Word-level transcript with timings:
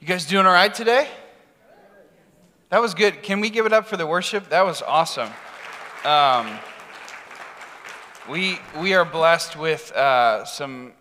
You 0.00 0.06
guys 0.06 0.24
doing 0.24 0.46
all 0.46 0.52
right 0.54 0.72
today? 0.72 1.10
That 2.70 2.80
was 2.80 2.94
good. 2.94 3.22
Can 3.22 3.40
we 3.40 3.50
give 3.50 3.66
it 3.66 3.72
up 3.74 3.86
for 3.86 3.98
the 3.98 4.06
worship? 4.06 4.48
That 4.48 4.64
was 4.64 4.80
awesome. 4.80 5.28
Um, 6.06 6.58
we, 8.26 8.58
we 8.80 8.94
are 8.94 9.04
blessed 9.04 9.56
with 9.56 9.92
uh, 9.92 10.46
some, 10.46 10.92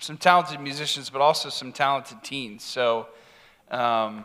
some 0.00 0.16
talented 0.16 0.58
musicians, 0.60 1.10
but 1.10 1.20
also 1.20 1.48
some 1.48 1.72
talented 1.72 2.24
teens. 2.24 2.64
So, 2.64 3.06
um, 3.70 4.24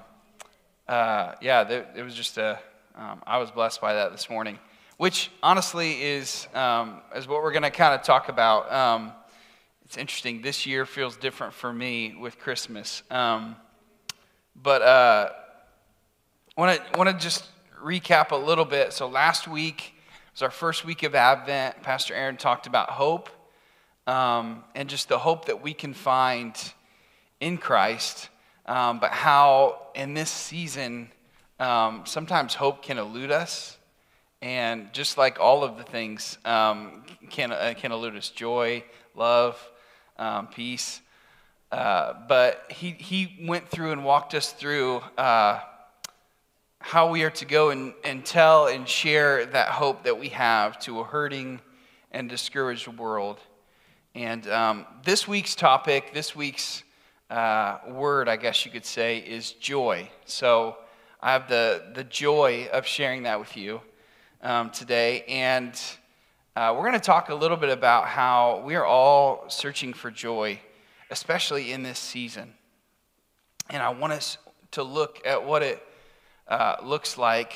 uh, 0.88 1.34
yeah, 1.40 1.84
it 1.96 2.02
was 2.02 2.16
just 2.16 2.40
a, 2.40 2.58
um, 2.96 3.22
I 3.28 3.38
was 3.38 3.52
blessed 3.52 3.80
by 3.80 3.94
that 3.94 4.12
this 4.12 4.28
morning, 4.28 4.58
which 4.98 5.30
honestly 5.44 6.02
is, 6.02 6.48
um, 6.56 7.02
is 7.16 7.28
what 7.28 7.44
we're 7.44 7.52
going 7.52 7.62
to 7.62 7.70
kind 7.70 7.94
of 7.94 8.02
talk 8.02 8.30
about. 8.30 8.74
Um, 8.74 9.12
it's 9.84 9.98
interesting. 9.98 10.42
This 10.42 10.66
year 10.66 10.88
feels 10.88 11.16
different 11.16 11.54
for 11.54 11.72
me 11.72 12.16
with 12.20 12.40
Christmas. 12.40 13.04
Um, 13.12 13.58
but 14.62 14.82
uh, 14.82 15.30
I 16.58 16.80
want 16.96 17.10
to 17.10 17.18
just 17.18 17.46
recap 17.82 18.32
a 18.32 18.36
little 18.36 18.66
bit. 18.66 18.94
So 18.94 19.08
last 19.08 19.48
week 19.48 19.94
was 20.34 20.42
our 20.42 20.52
first 20.52 20.86
week 20.86 21.04
of 21.04 21.16
Advent. 21.16 21.84
Pastor 21.84 22.14
Aaron 22.14 22.38
talked 22.38 22.68
about 22.68 22.90
hope 22.90 23.30
um, 24.08 24.64
and 24.74 24.90
just 24.90 25.10
the 25.10 25.18
hope 25.18 25.46
that 25.46 25.62
we 25.62 25.74
can 25.74 25.94
find 25.94 26.56
in 27.40 27.58
Christ, 27.58 28.30
um, 28.66 29.00
but 29.00 29.12
how 29.12 29.88
in 29.96 30.14
this 30.14 30.30
season 30.30 31.10
um, 31.60 32.04
sometimes 32.06 32.56
hope 32.56 32.82
can 32.82 32.98
elude 32.98 33.32
us. 33.32 33.78
And 34.42 34.94
just 34.94 35.18
like 35.18 35.40
all 35.40 35.64
of 35.64 35.78
the 35.78 35.84
things 35.84 36.38
um, 36.46 37.04
can, 37.30 37.52
uh, 37.52 37.74
can 37.76 37.92
elude 37.92 38.16
us 38.16 38.30
joy, 38.30 38.84
love, 39.16 39.60
um, 40.18 40.48
peace. 40.48 41.02
Uh, 41.72 42.14
but 42.28 42.66
he, 42.70 42.92
he 42.92 43.38
went 43.48 43.68
through 43.68 43.92
and 43.92 44.06
walked 44.06 44.34
us 44.34 44.52
through 44.52 44.98
uh, 45.18 45.60
how 46.80 47.10
we 47.10 47.24
are 47.24 47.32
to 47.32 47.46
go 47.46 47.72
and, 47.72 47.94
and 48.04 48.26
tell 48.26 48.68
and 48.68 48.88
share 48.88 49.46
that 49.48 49.70
hope 49.70 50.04
that 50.04 50.20
we 50.20 50.30
have 50.30 50.78
to 50.80 51.00
a 51.00 51.04
hurting 51.04 51.60
and 52.12 52.30
discouraged 52.30 52.88
world. 52.88 53.40
And 54.14 54.48
um, 54.48 54.86
this 55.04 55.28
week's 55.28 55.56
topic, 55.56 56.14
this 56.14 56.36
week's 56.36 56.84
uh, 57.30 57.80
word, 57.90 58.30
I 58.30 58.38
guess 58.38 58.66
you 58.66 58.72
could 58.72 58.86
say, 58.86 59.18
is 59.18 59.52
joy. 59.54 60.10
So 60.26 60.78
I 61.22 61.34
have 61.34 61.50
the, 61.50 61.84
the 61.96 62.04
joy 62.04 62.70
of 62.72 62.86
sharing 62.86 63.24
that 63.24 63.40
with 63.40 63.58
you 63.58 63.82
um, 64.44 64.70
today. 64.70 65.24
And 65.28 65.74
uh, 66.56 66.74
we're 66.78 66.86
going 66.86 66.94
to 66.94 67.00
talk 67.00 67.30
a 67.30 67.36
little 67.36 67.58
bit 67.58 67.72
about 67.72 68.08
how 68.08 68.62
we 68.64 68.76
are 68.76 68.86
all 68.86 69.46
searching 69.50 69.92
for 69.92 70.12
joy 70.12 70.60
especially 71.16 71.72
in 71.72 71.82
this 71.82 71.98
season. 71.98 72.54
And 73.70 73.82
I 73.82 73.88
want 73.92 74.12
us 74.12 74.38
to 74.72 74.84
look 74.84 75.26
at 75.26 75.46
what 75.46 75.64
it 75.64 75.82
uh, 76.46 76.76
looks 76.84 77.18
like 77.18 77.54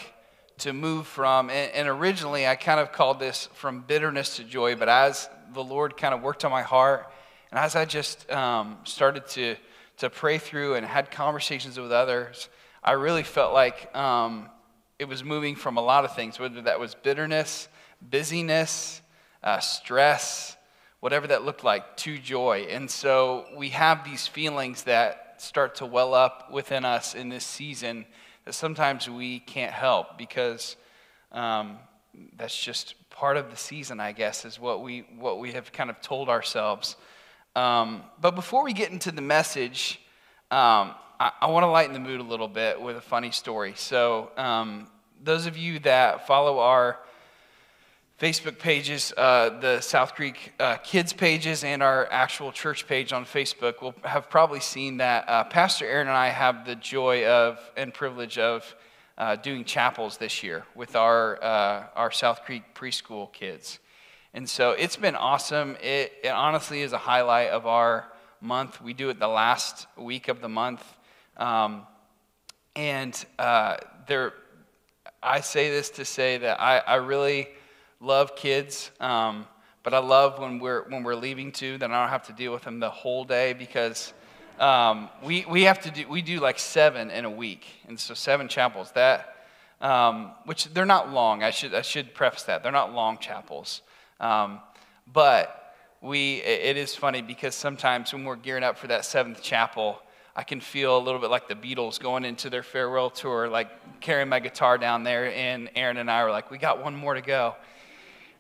to 0.60 0.72
move 0.72 1.06
from, 1.06 1.50
and, 1.50 1.70
and, 1.74 1.90
originally 1.90 2.48
I 2.48 2.56
kind 2.56 2.80
of 2.80 2.94
called 2.94 3.20
this 3.20 3.50
from 3.54 3.82
bitterness 3.82 4.38
to 4.38 4.46
joy, 4.46 4.78
but 4.78 4.88
as 4.88 5.30
the 5.54 5.62
Lord 5.62 5.98
kind 5.98 6.14
of 6.14 6.22
worked 6.22 6.46
on 6.46 6.52
my 6.52 6.62
heart, 6.62 7.12
and 7.52 7.60
as 7.60 7.76
I 7.76 7.84
just 7.84 8.32
um, 8.32 8.78
started 8.86 9.28
to, 9.28 9.58
to 9.98 10.10
pray 10.10 10.38
through 10.38 10.76
and 10.76 10.86
had 10.86 11.12
conversations 11.12 11.78
with 11.78 11.92
others, 11.92 12.48
I 12.82 12.94
really 12.94 13.24
felt 13.24 13.54
like 13.54 13.94
um, 13.94 14.50
it 15.00 15.10
was 15.10 15.22
moving 15.22 15.58
from 15.58 15.76
a 15.76 15.82
lot 15.82 16.06
of 16.06 16.16
things, 16.16 16.40
whether 16.40 16.62
that 16.62 16.80
was 16.80 16.96
bitterness, 16.96 17.68
busyness, 18.02 19.02
uh, 19.44 19.60
stress, 19.60 20.56
whatever 21.00 21.28
that 21.28 21.44
looked 21.44 21.64
like, 21.64 21.98
to 21.98 22.18
joy. 22.18 22.68
And 22.70 22.90
so 22.90 23.46
we 23.56 23.70
have 23.70 24.04
these 24.04 24.28
feelings 24.28 24.84
that 24.84 25.42
start 25.42 25.76
to 25.76 25.86
well 25.86 26.14
up 26.14 26.52
within 26.52 26.84
us 26.86 27.16
in 27.16 27.30
this 27.30 27.46
season 27.46 28.06
that 28.46 28.54
sometimes 28.54 29.10
we 29.10 29.40
can't 29.40 29.72
help 29.72 30.18
because 30.18 30.76
um, 31.32 31.78
that's 32.36 32.60
just 32.60 32.96
part 33.10 33.38
of 33.38 33.50
the 33.50 33.58
season, 33.58 34.00
I 34.00 34.12
guess, 34.12 34.46
is 34.46 34.60
what 34.60 34.82
we, 34.82 35.06
what 35.18 35.40
we 35.40 35.54
have 35.54 35.72
kind 35.72 35.90
of 35.90 36.02
told 36.02 36.30
ourselves. 36.30 36.96
Um, 37.56 38.04
but 38.20 38.36
before 38.36 38.64
we 38.64 38.74
get 38.74 38.92
into 38.92 39.12
the 39.12 39.22
message, 39.22 40.00
um, 40.52 40.96
I, 41.20 41.32
I 41.42 41.48
want 41.48 41.64
to 41.64 41.68
lighten 41.68 41.94
the 41.94 42.00
mood 42.00 42.20
a 42.20 42.24
little 42.24 42.48
bit 42.48 42.82
with 42.82 42.98
a 42.98 43.02
funny 43.02 43.32
story. 43.32 43.74
So, 43.76 44.32
um, 44.38 44.88
those 45.22 45.46
of 45.46 45.58
you 45.58 45.80
that 45.80 46.28
follow 46.28 46.60
our 46.60 47.00
Facebook 48.20 48.60
pages, 48.60 49.14
uh, 49.16 49.50
the 49.62 49.80
South 49.80 50.14
Creek 50.14 50.52
uh, 50.60 50.76
kids 50.78 51.14
pages, 51.14 51.64
and 51.64 51.82
our 51.82 52.06
actual 52.12 52.52
church 52.52 52.86
page 52.86 53.14
on 53.14 53.24
Facebook 53.24 53.82
will 53.82 53.96
have 54.04 54.30
probably 54.30 54.60
seen 54.60 54.98
that 54.98 55.24
uh, 55.30 55.46
Pastor 55.46 55.86
Aaron 55.86 56.10
and 56.10 56.18
I 56.18 56.28
have 56.28 56.66
the 56.66 56.76
joy 56.76 57.26
of 57.26 57.58
and 57.78 57.94
privilege 57.94 58.38
of 58.38 58.76
uh, 59.18 59.38
doing 59.38 59.64
chapels 59.64 60.18
this 60.18 60.44
year 60.44 60.66
with 60.76 60.98
our, 60.98 61.42
uh, 61.42 61.86
our 61.96 62.12
South 62.12 62.44
Creek 62.44 62.64
preschool 62.76 63.32
kids. 63.32 63.80
And 64.34 64.50
so 64.50 64.72
it's 64.72 64.98
been 64.98 65.16
awesome. 65.16 65.78
It, 65.82 66.12
it, 66.22 66.28
honestly 66.28 66.82
is 66.82 66.92
a 66.92 66.98
highlight 66.98 67.52
of 67.52 67.66
our 67.68 68.12
month. 68.42 68.82
We 68.82 68.94
do 68.94 69.08
it 69.10 69.20
the 69.20 69.30
last 69.30 69.88
week 69.98 70.28
of 70.28 70.42
the 70.42 70.50
month. 70.50 70.84
Um, 71.38 71.84
and 72.76 73.26
uh, 73.38 73.78
there, 74.08 74.34
I 75.24 75.40
say 75.40 75.70
this 75.70 75.90
to 75.92 76.04
say 76.04 76.38
that 76.40 76.60
I, 76.60 76.80
I 76.80 76.96
really 76.96 77.48
love 78.00 78.36
kids, 78.36 78.92
um, 79.00 79.46
but 79.84 79.94
I 79.94 80.00
love 80.00 80.40
when 80.40 80.60
we're 80.60 80.84
when 80.90 81.04
we're 81.04 81.16
leaving 81.16 81.52
too. 81.52 81.78
That 81.78 81.92
I 81.92 82.02
don't 82.02 82.10
have 82.10 82.28
to 82.28 82.34
deal 82.34 82.52
with 82.52 82.64
them 82.64 82.80
the 82.80 82.90
whole 82.90 83.26
day 83.26 83.54
because 83.54 84.14
um, 84.60 85.10
we 85.24 85.46
we 85.50 85.64
have 85.64 85.80
to 85.82 85.92
do 85.92 86.08
we 86.08 86.22
do 86.22 86.40
like 86.40 86.60
seven 86.60 87.12
in 87.12 87.26
a 87.26 87.32
week, 87.32 87.66
and 87.88 88.00
so 88.00 88.14
seven 88.14 88.48
chapels 88.48 88.92
that. 88.94 89.36
Um, 89.82 90.32
which 90.44 90.66
they're 90.74 90.86
not 90.86 91.14
long. 91.14 91.42
I 91.42 91.52
should 91.52 91.74
I 91.74 91.84
should 91.84 92.14
preface 92.14 92.44
that 92.44 92.64
they're 92.64 92.72
not 92.72 92.94
long 92.94 93.18
chapels, 93.18 93.82
um, 94.20 94.60
but 95.12 95.74
we 96.02 96.42
it 96.42 96.76
is 96.76 96.96
funny 96.96 97.22
because 97.22 97.56
sometimes 97.56 98.12
when 98.12 98.26
we're 98.26 98.36
gearing 98.36 98.64
up 98.64 98.78
for 98.78 98.88
that 98.88 99.06
seventh 99.06 99.42
chapel, 99.42 100.02
I 100.36 100.44
can 100.44 100.60
feel 100.60 100.98
a 100.98 101.00
little 101.00 101.20
bit 101.22 101.30
like 101.30 101.48
the 101.48 101.56
Beatles 101.56 101.98
going 101.98 102.26
into 102.26 102.50
their 102.50 102.64
farewell 102.64 103.10
tour, 103.10 103.48
like 103.48 103.70
carrying 104.02 104.28
my 104.28 104.40
guitar 104.40 104.78
down 104.78 105.04
there, 105.04 105.34
and 105.34 105.70
Aaron 105.76 105.96
and 105.96 106.12
I 106.12 106.24
were 106.26 106.32
like, 106.32 106.52
we 106.52 106.58
got 106.58 106.84
one 106.84 106.96
more 106.96 107.14
to 107.14 107.22
go. 107.22 107.56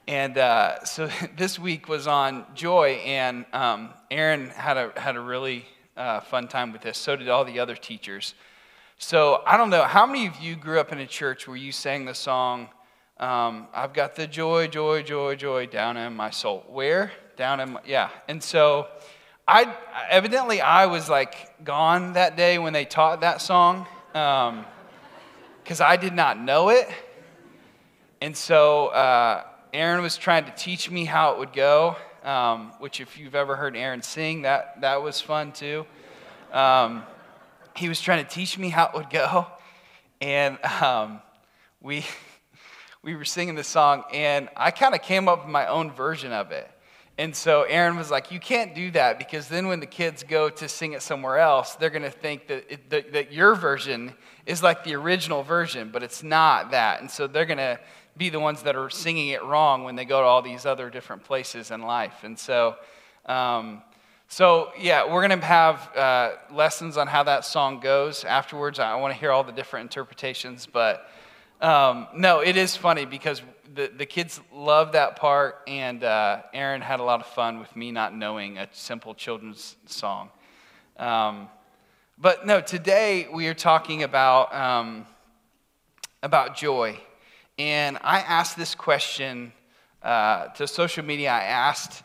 And 0.09 0.39
uh, 0.39 0.83
so 0.85 1.07
this 1.37 1.59
week 1.59 1.87
was 1.87 2.07
on 2.07 2.43
joy, 2.55 2.93
and 3.05 3.45
um, 3.53 3.91
Aaron 4.09 4.49
had 4.49 4.75
a, 4.75 4.91
had 4.99 5.15
a 5.15 5.19
really 5.19 5.65
uh, 5.95 6.21
fun 6.21 6.47
time 6.47 6.71
with 6.71 6.81
this. 6.81 6.97
So 6.97 7.15
did 7.15 7.29
all 7.29 7.45
the 7.45 7.59
other 7.59 7.75
teachers. 7.75 8.33
So 8.97 9.43
I 9.45 9.55
don't 9.55 9.69
know, 9.69 9.83
how 9.83 10.07
many 10.07 10.25
of 10.25 10.39
you 10.39 10.55
grew 10.55 10.79
up 10.79 10.91
in 10.91 10.97
a 10.97 11.05
church 11.05 11.47
where 11.47 11.57
you 11.57 11.71
sang 11.71 12.05
the 12.05 12.15
song, 12.15 12.69
um, 13.19 13.67
I've 13.71 13.93
got 13.93 14.15
the 14.15 14.25
joy, 14.25 14.65
joy, 14.65 15.03
joy, 15.03 15.35
joy 15.35 15.67
down 15.67 15.95
in 15.95 16.15
my 16.15 16.31
soul? 16.31 16.65
Where? 16.67 17.11
Down 17.37 17.59
in 17.59 17.73
my, 17.73 17.81
yeah. 17.85 18.09
And 18.27 18.41
so 18.41 18.87
I, 19.47 19.71
evidently 20.09 20.59
I 20.59 20.87
was 20.87 21.07
like 21.07 21.63
gone 21.63 22.13
that 22.13 22.35
day 22.35 22.57
when 22.57 22.73
they 22.73 22.85
taught 22.85 23.21
that 23.21 23.41
song 23.43 23.85
because 24.11 25.81
um, 25.81 25.87
I 25.87 25.97
did 25.97 26.13
not 26.13 26.39
know 26.39 26.69
it. 26.69 26.89
And 28.21 28.35
so 28.35 28.87
uh, 28.87 29.43
Aaron 29.73 30.01
was 30.01 30.17
trying 30.17 30.45
to 30.45 30.51
teach 30.51 30.89
me 30.89 31.05
how 31.05 31.33
it 31.33 31.39
would 31.39 31.53
go, 31.53 31.95
um, 32.23 32.73
which, 32.79 32.99
if 32.99 33.19
you've 33.19 33.35
ever 33.35 33.55
heard 33.55 33.77
Aaron 33.77 34.01
sing, 34.01 34.41
that, 34.41 34.81
that 34.81 35.03
was 35.03 35.21
fun 35.21 35.51
too. 35.51 35.85
Um, 36.51 37.03
he 37.75 37.87
was 37.87 38.01
trying 38.01 38.25
to 38.25 38.29
teach 38.29 38.57
me 38.57 38.69
how 38.69 38.87
it 38.87 38.95
would 38.95 39.11
go. 39.11 39.45
And 40.21 40.57
um, 40.65 41.21
we, 41.81 42.03
we 43.03 43.15
were 43.15 43.25
singing 43.25 43.53
the 43.53 43.63
song, 43.63 44.05
and 44.11 44.49
I 44.57 44.71
kind 44.71 44.95
of 44.95 45.03
came 45.03 45.27
up 45.27 45.45
with 45.45 45.51
my 45.51 45.67
own 45.67 45.91
version 45.91 46.31
of 46.31 46.51
it. 46.51 46.69
And 47.19 47.35
so 47.35 47.63
Aaron 47.63 47.95
was 47.95 48.09
like, 48.09 48.31
You 48.31 48.39
can't 48.39 48.73
do 48.73 48.89
that 48.91 49.19
because 49.19 49.49
then 49.49 49.67
when 49.67 49.81
the 49.81 49.85
kids 49.85 50.23
go 50.23 50.49
to 50.49 50.67
sing 50.67 50.93
it 50.93 51.03
somewhere 51.03 51.37
else, 51.37 51.75
they're 51.75 51.89
going 51.91 52.01
to 52.01 52.09
think 52.09 52.47
that, 52.47 52.65
it, 52.73 52.89
that, 52.89 53.13
that 53.13 53.31
your 53.31 53.53
version 53.53 54.13
is 54.49 54.63
like 54.63 54.83
the 54.83 54.95
original 54.95 55.43
version, 55.43 55.91
but 55.91 56.01
it's 56.01 56.23
not 56.23 56.71
that. 56.71 57.01
And 57.01 57.11
so 57.11 57.27
they're 57.27 57.45
going 57.45 57.59
to 57.59 57.79
be 58.17 58.29
the 58.29 58.39
ones 58.39 58.63
that 58.63 58.75
are 58.75 58.89
singing 58.89 59.27
it 59.27 59.43
wrong 59.43 59.83
when 59.83 59.95
they 59.95 60.05
go 60.05 60.21
to 60.21 60.25
all 60.25 60.41
these 60.41 60.65
other 60.65 60.89
different 60.89 61.23
places 61.23 61.69
in 61.69 61.83
life. 61.83 62.23
And 62.23 62.37
so, 62.37 62.75
um, 63.27 63.83
so 64.27 64.71
yeah, 64.79 65.05
we're 65.05 65.25
going 65.27 65.39
to 65.39 65.45
have 65.45 65.95
uh, 65.95 66.31
lessons 66.51 66.97
on 66.97 67.05
how 67.05 67.21
that 67.23 67.45
song 67.45 67.79
goes 67.79 68.23
afterwards. 68.23 68.79
I 68.79 68.95
want 68.95 69.13
to 69.13 69.19
hear 69.19 69.31
all 69.31 69.43
the 69.43 69.51
different 69.51 69.83
interpretations, 69.83 70.65
but 70.65 71.07
um, 71.61 72.07
no, 72.15 72.39
it 72.39 72.57
is 72.57 72.75
funny 72.75 73.05
because 73.05 73.43
the, 73.75 73.91
the 73.95 74.07
kids 74.07 74.41
love 74.51 74.93
that 74.93 75.15
part, 75.15 75.59
and 75.67 76.03
uh, 76.03 76.41
Aaron 76.55 76.81
had 76.81 76.99
a 76.99 77.03
lot 77.03 77.19
of 77.19 77.27
fun 77.27 77.59
with 77.59 77.75
me 77.75 77.91
not 77.91 78.15
knowing 78.15 78.57
a 78.57 78.67
simple 78.71 79.13
children's 79.13 79.75
song. 79.85 80.31
Um, 80.97 81.49
but 82.21 82.45
no, 82.45 82.59
today 82.59 83.29
we 83.31 83.47
are 83.47 83.53
talking 83.53 84.03
about, 84.03 84.53
um, 84.53 85.05
about 86.21 86.57
joy. 86.57 86.99
And 87.57 87.97
I 88.03 88.19
asked 88.19 88.57
this 88.57 88.75
question 88.75 89.53
uh, 90.03 90.47
to 90.47 90.67
social 90.67 91.05
media. 91.05 91.31
I 91.31 91.43
asked 91.43 92.03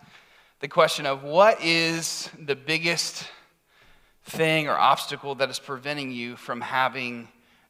the 0.61 0.69
question 0.69 1.05
of 1.05 1.25
what 1.25 1.61
is 1.61 2.31
the 2.39 2.55
biggest 2.55 3.29
thing 4.27 4.69
or 4.69 4.79
obstacle 4.79 5.35
that 5.35 5.51
is 5.51 5.59
preventing 5.59 6.13
you 6.13 6.37
from 6.37 6.61
having 6.61 7.27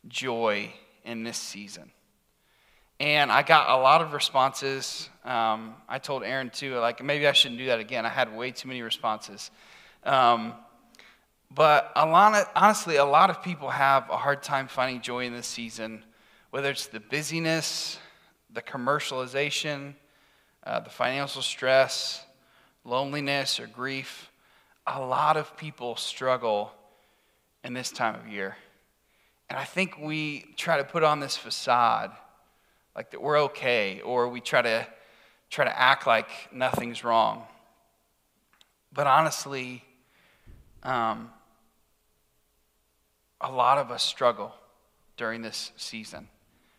joy 0.07 0.71
in 1.03 1.25
this 1.25 1.39
season? 1.39 1.91
And 3.01 3.33
I 3.33 3.43
got 3.43 3.71
a 3.71 3.81
lot 3.81 4.03
of 4.03 4.13
responses. 4.13 5.09
Um, 5.25 5.77
I 5.89 5.99
told 5.99 6.23
Aaron 6.23 6.51
too, 6.51 6.77
like 6.77 7.03
maybe 7.03 7.27
I 7.27 7.33
shouldn't 7.33 7.59
do 7.59 7.67
that 7.67 7.81
again. 7.81 8.05
I 8.05 8.11
had 8.11 8.37
way 8.37 8.51
too 8.51 8.69
many 8.69 8.83
responses. 8.83 9.51
Um, 10.05 10.53
but 11.55 11.93
honestly, 11.95 12.97
a 12.97 13.05
lot 13.05 13.31
of 13.31 13.43
people 13.43 13.71
have 13.71 14.11
a 14.11 14.17
hard 14.17 14.43
time 14.43 14.67
finding 14.67 15.01
joy 15.01 15.25
in 15.25 15.33
this 15.33 15.47
season, 15.47 16.03
whether 16.51 16.71
it's 16.71 16.89
the 16.89 16.99
busyness, 16.99 17.99
the 18.53 18.63
commercialization, 18.63 19.95
uh, 20.65 20.81
the 20.81 20.91
financial 20.91 21.43
stress, 21.43 22.25
loneliness, 22.85 23.61
or 23.61 23.67
grief. 23.69 24.31
A 24.87 25.01
lot 25.01 25.37
of 25.37 25.57
people 25.57 25.95
struggle 25.97 26.73
in 27.63 27.73
this 27.73 27.91
time 27.91 28.15
of 28.17 28.27
year. 28.27 28.57
And 29.49 29.59
I 29.59 29.65
think 29.65 29.99
we 29.99 30.47
try 30.57 30.79
to 30.79 30.85
put 30.85 31.05
on 31.05 31.21
this 31.21 31.37
facade 31.37 32.11
like 32.97 33.11
that 33.11 33.23
we're 33.23 33.41
okay, 33.43 34.01
or 34.01 34.29
we 34.29 34.41
try 34.41 34.63
to 34.63 34.87
try 35.51 35.65
to 35.65 35.81
act 35.81 36.07
like 36.07 36.29
nothing's 36.53 37.05
wrong. 37.05 37.45
But 38.93 39.07
honestly, 39.07 39.85
um, 40.83 41.31
a 43.45 43.53
lot 43.53 43.79
of 43.79 43.91
us 43.91 44.03
struggle 44.03 44.55
during 45.17 45.43
this 45.43 45.73
season, 45.77 46.29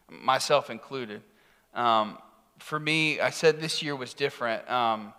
myself 0.10 0.70
included. 0.70 1.22
Um, 1.74 2.18
for 2.58 2.80
me, 2.80 3.20
I 3.20 3.30
said 3.30 3.62
this 3.62 3.84
year 3.84 3.96
was 3.96 4.14
different. 4.14 4.70
Um, 4.70 5.14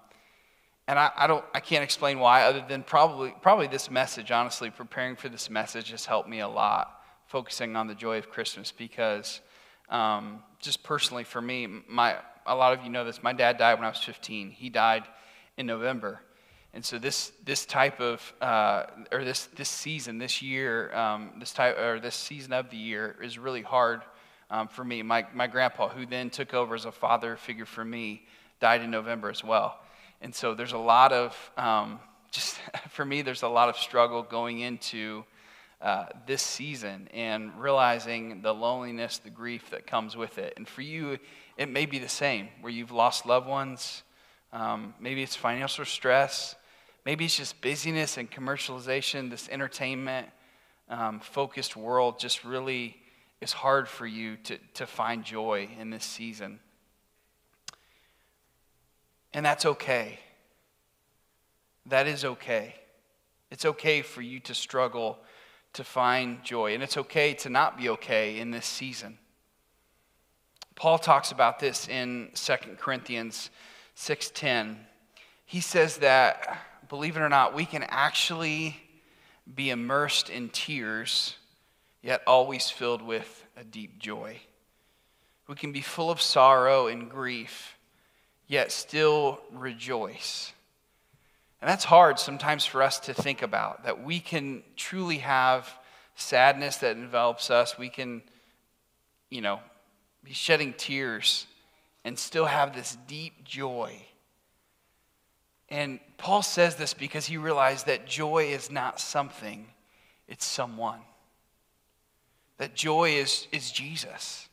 and 0.89 0.99
I, 0.99 1.11
I, 1.17 1.27
don't 1.27 1.45
I 1.55 1.61
can't 1.61 1.83
explain 1.85 2.19
why 2.19 2.43
other 2.43 2.65
than 2.69 2.83
probably 2.83 3.35
probably 3.43 3.67
this 3.67 3.91
message, 3.91 4.31
honestly, 4.31 4.71
preparing 4.71 5.17
for 5.17 5.29
this 5.29 5.49
message 5.49 5.91
has 5.91 6.05
helped 6.05 6.29
me 6.29 6.41
a 6.41 6.49
lot, 6.49 7.01
focusing 7.27 7.77
on 7.77 7.87
the 7.87 7.95
joy 7.95 8.19
of 8.19 8.31
Christmas 8.31 8.73
because 8.73 9.41
um, 9.89 10.43
just 10.61 10.83
personally 10.83 11.25
for 11.25 11.41
me, 11.41 11.67
my 11.89 12.17
a 12.47 12.55
lot 12.55 12.73
of 12.73 12.85
you 12.85 12.91
know 12.91 13.05
this, 13.05 13.23
my 13.23 13.33
dad 13.33 13.59
died 13.59 13.75
when 13.75 13.85
I 13.85 13.89
was 13.89 14.03
15. 14.03 14.51
He 14.51 14.69
died 14.69 15.05
in 15.57 15.67
November. 15.67 16.21
And 16.75 16.85
so 16.85 16.99
this 16.99 17.33
this 17.45 17.65
type 17.65 18.01
of 18.01 18.35
uh, 18.41 18.85
or 19.11 19.25
this 19.25 19.47
this 19.57 19.69
season, 19.69 20.19
this 20.19 20.43
year, 20.43 20.95
um, 20.95 21.33
this 21.39 21.53
type 21.53 21.79
or 21.79 22.01
this 22.01 22.15
season 22.15 22.53
of 22.53 22.71
the 22.71 22.77
year 22.77 23.17
is 23.23 23.39
really 23.39 23.63
hard 23.63 24.03
um, 24.51 24.69
for 24.69 24.85
me. 24.85 25.03
My, 25.03 25.27
my 25.35 25.47
grandpa, 25.47 25.89
who 25.89 26.07
then 26.07 26.31
took 26.31 26.55
over 26.55 26.75
as 26.75 26.85
a 26.85 26.93
father 26.93 27.37
figure 27.37 27.67
for 27.67 27.85
me, 27.85 28.27
died 28.61 28.83
in 28.83 28.91
November 28.91 29.31
as 29.31 29.43
well. 29.43 29.81
And 30.21 30.35
so 30.35 30.55
there's 30.55 30.73
a 30.73 30.79
lot 30.79 31.13
of, 31.13 31.53
um, 31.57 32.01
just 32.31 32.59
for 32.91 33.05
me, 33.05 33.23
there's 33.23 33.43
a 33.43 33.49
lot 33.49 33.69
of 33.69 33.77
struggle 33.77 34.23
going 34.23 34.61
into 34.61 35.25
uh, 35.81 36.07
this 36.27 36.43
season 36.43 37.09
and 37.13 37.53
realizing 37.61 38.41
the 38.41 38.53
loneliness, 38.53 39.19
the 39.19 39.31
grief 39.31 39.71
that 39.71 39.87
comes 39.87 40.17
with 40.17 40.39
it. 40.39 40.55
And 40.57 40.67
for 40.67 40.83
you, 40.83 41.19
it 41.57 41.69
may 41.69 41.87
be 41.87 41.99
the 41.99 42.09
same, 42.09 42.49
where 42.61 42.73
you've 42.73 42.93
lost 42.93 43.27
loved 43.27 43.47
ones. 43.47 44.03
Um, 44.57 44.95
maybe 44.99 45.23
it's 45.23 45.37
financial 45.37 45.85
stress. 45.85 46.55
Maybe 47.05 47.27
it's 47.27 47.37
just 47.37 47.61
busyness 47.61 48.17
and 48.17 48.31
commercialization, 48.31 49.29
this 49.29 49.51
entertainment 49.51 50.29
um, 50.89 51.21
focused 51.21 51.77
world 51.77 52.19
just 52.19 52.43
really 52.43 52.97
is 53.43 53.53
hard 53.53 53.87
for 53.87 54.07
you 54.07 54.37
to, 54.45 54.57
to 54.73 54.87
find 54.87 55.25
joy 55.25 55.69
in 55.79 55.91
this 55.91 56.07
season. 56.07 56.59
And 59.35 59.45
that's 59.45 59.67
okay. 59.67 60.21
That 61.85 62.07
is 62.07 62.25
okay. 62.25 62.77
It's 63.51 63.67
okay 63.67 64.01
for 64.01 64.23
you 64.23 64.41
to 64.41 64.55
struggle 64.55 65.19
to 65.75 65.85
find 65.85 66.43
joy, 66.43 66.73
and 66.73 66.83
it's 66.83 66.97
okay 66.97 67.35
to 67.35 67.51
not 67.51 67.77
be 67.77 67.91
okay 67.91 68.39
in 68.39 68.53
this 68.53 68.65
season. 68.65 69.19
Paul 70.77 70.99
talks 70.99 71.31
about 71.31 71.59
this 71.59 71.89
in 71.89 72.31
2 72.35 72.55
Corinthians 72.79 73.51
6:10. 73.97 74.87
He 75.45 75.61
says 75.61 75.99
that 75.99 76.59
believe 76.89 77.17
it 77.17 77.21
or 77.21 77.29
not, 77.29 77.55
we 77.55 77.65
can 77.67 77.83
actually 77.85 78.81
be 79.53 79.71
immersed 79.71 80.29
in 80.31 80.49
tears 80.49 81.37
yet 82.03 82.23
always 82.27 82.71
filled 82.71 83.03
with 83.03 83.45
a 83.57 83.65
deep 83.65 83.99
joy. 83.99 84.39
We 85.49 85.55
can 85.57 85.73
be 85.73 85.81
full 85.81 86.11
of 86.11 86.21
sorrow 86.21 86.87
and 86.87 87.11
grief, 87.11 87.77
yet 88.47 88.71
still 88.71 89.41
rejoice. 89.51 90.53
And 91.61 91.69
that's 91.69 91.85
hard 91.85 92.19
sometimes 92.19 92.65
for 92.65 92.83
us 92.83 93.01
to 93.01 93.15
think 93.15 93.43
about, 93.43 93.85
that 93.85 94.05
we 94.05 94.21
can 94.21 94.63
truly 94.77 95.19
have 95.19 95.73
sadness 96.15 96.77
that 96.79 96.97
envelops 96.97 97.51
us. 97.51 97.79
We 97.79 97.89
can, 97.89 98.23
you 99.31 99.41
know, 99.41 99.61
be 100.23 100.33
shedding 100.33 100.75
tears 100.75 101.47
and 102.07 102.17
still 102.17 102.47
have 102.47 102.73
this 102.73 102.97
deep 103.09 103.43
joy. 103.43 104.01
And 105.69 105.99
Paul 106.19 106.43
says 106.43 106.77
this 106.77 106.95
because 106.95 107.27
he 107.27 107.37
realized 107.37 107.87
that 107.87 108.07
joy 108.07 108.45
is 108.45 108.71
not 108.71 109.01
something, 109.01 109.67
it's 110.29 110.47
someone 110.47 111.01
that 112.59 112.77
joy 112.77 113.11
is, 113.11 113.49
is 113.51 113.73
Jesus. 113.73 114.49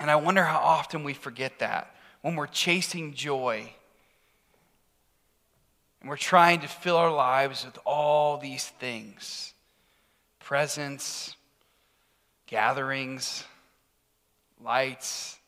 And 0.00 0.10
I 0.10 0.16
wonder 0.16 0.42
how 0.42 0.58
often 0.58 1.04
we 1.04 1.14
forget 1.14 1.60
that 1.60 1.94
when 2.22 2.34
we're 2.34 2.48
chasing 2.48 3.14
joy 3.14 3.72
and 6.00 6.10
we're 6.10 6.16
trying 6.16 6.58
to 6.60 6.68
fill 6.68 6.96
our 6.96 7.12
lives 7.12 7.64
with 7.64 7.78
all 7.86 8.36
these 8.36 8.66
things 8.66 9.54
presents, 10.40 11.36
gatherings, 12.46 13.44
lights, 14.60 15.38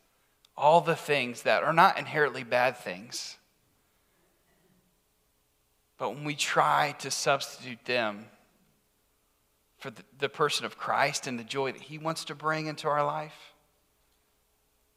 all 0.56 0.80
the 0.80 0.96
things 0.96 1.42
that 1.42 1.62
are 1.62 1.72
not 1.72 1.98
inherently 1.98 2.44
bad 2.44 2.76
things. 2.76 3.36
But 5.98 6.10
when 6.10 6.24
we 6.24 6.34
try 6.34 6.94
to 7.00 7.10
substitute 7.10 7.84
them 7.84 8.26
for 9.78 9.90
the, 9.90 10.02
the 10.18 10.28
person 10.28 10.66
of 10.66 10.76
Christ 10.78 11.26
and 11.26 11.38
the 11.38 11.44
joy 11.44 11.72
that 11.72 11.82
he 11.82 11.98
wants 11.98 12.24
to 12.26 12.34
bring 12.34 12.66
into 12.66 12.88
our 12.88 13.04
life, 13.04 13.54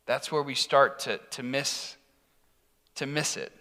that's 0.06 0.32
where 0.32 0.42
we 0.42 0.56
start 0.56 1.00
to, 1.00 1.20
to 1.32 1.44
miss 1.44 1.98
to 2.96 3.06
miss 3.06 3.38
it. 3.38 3.52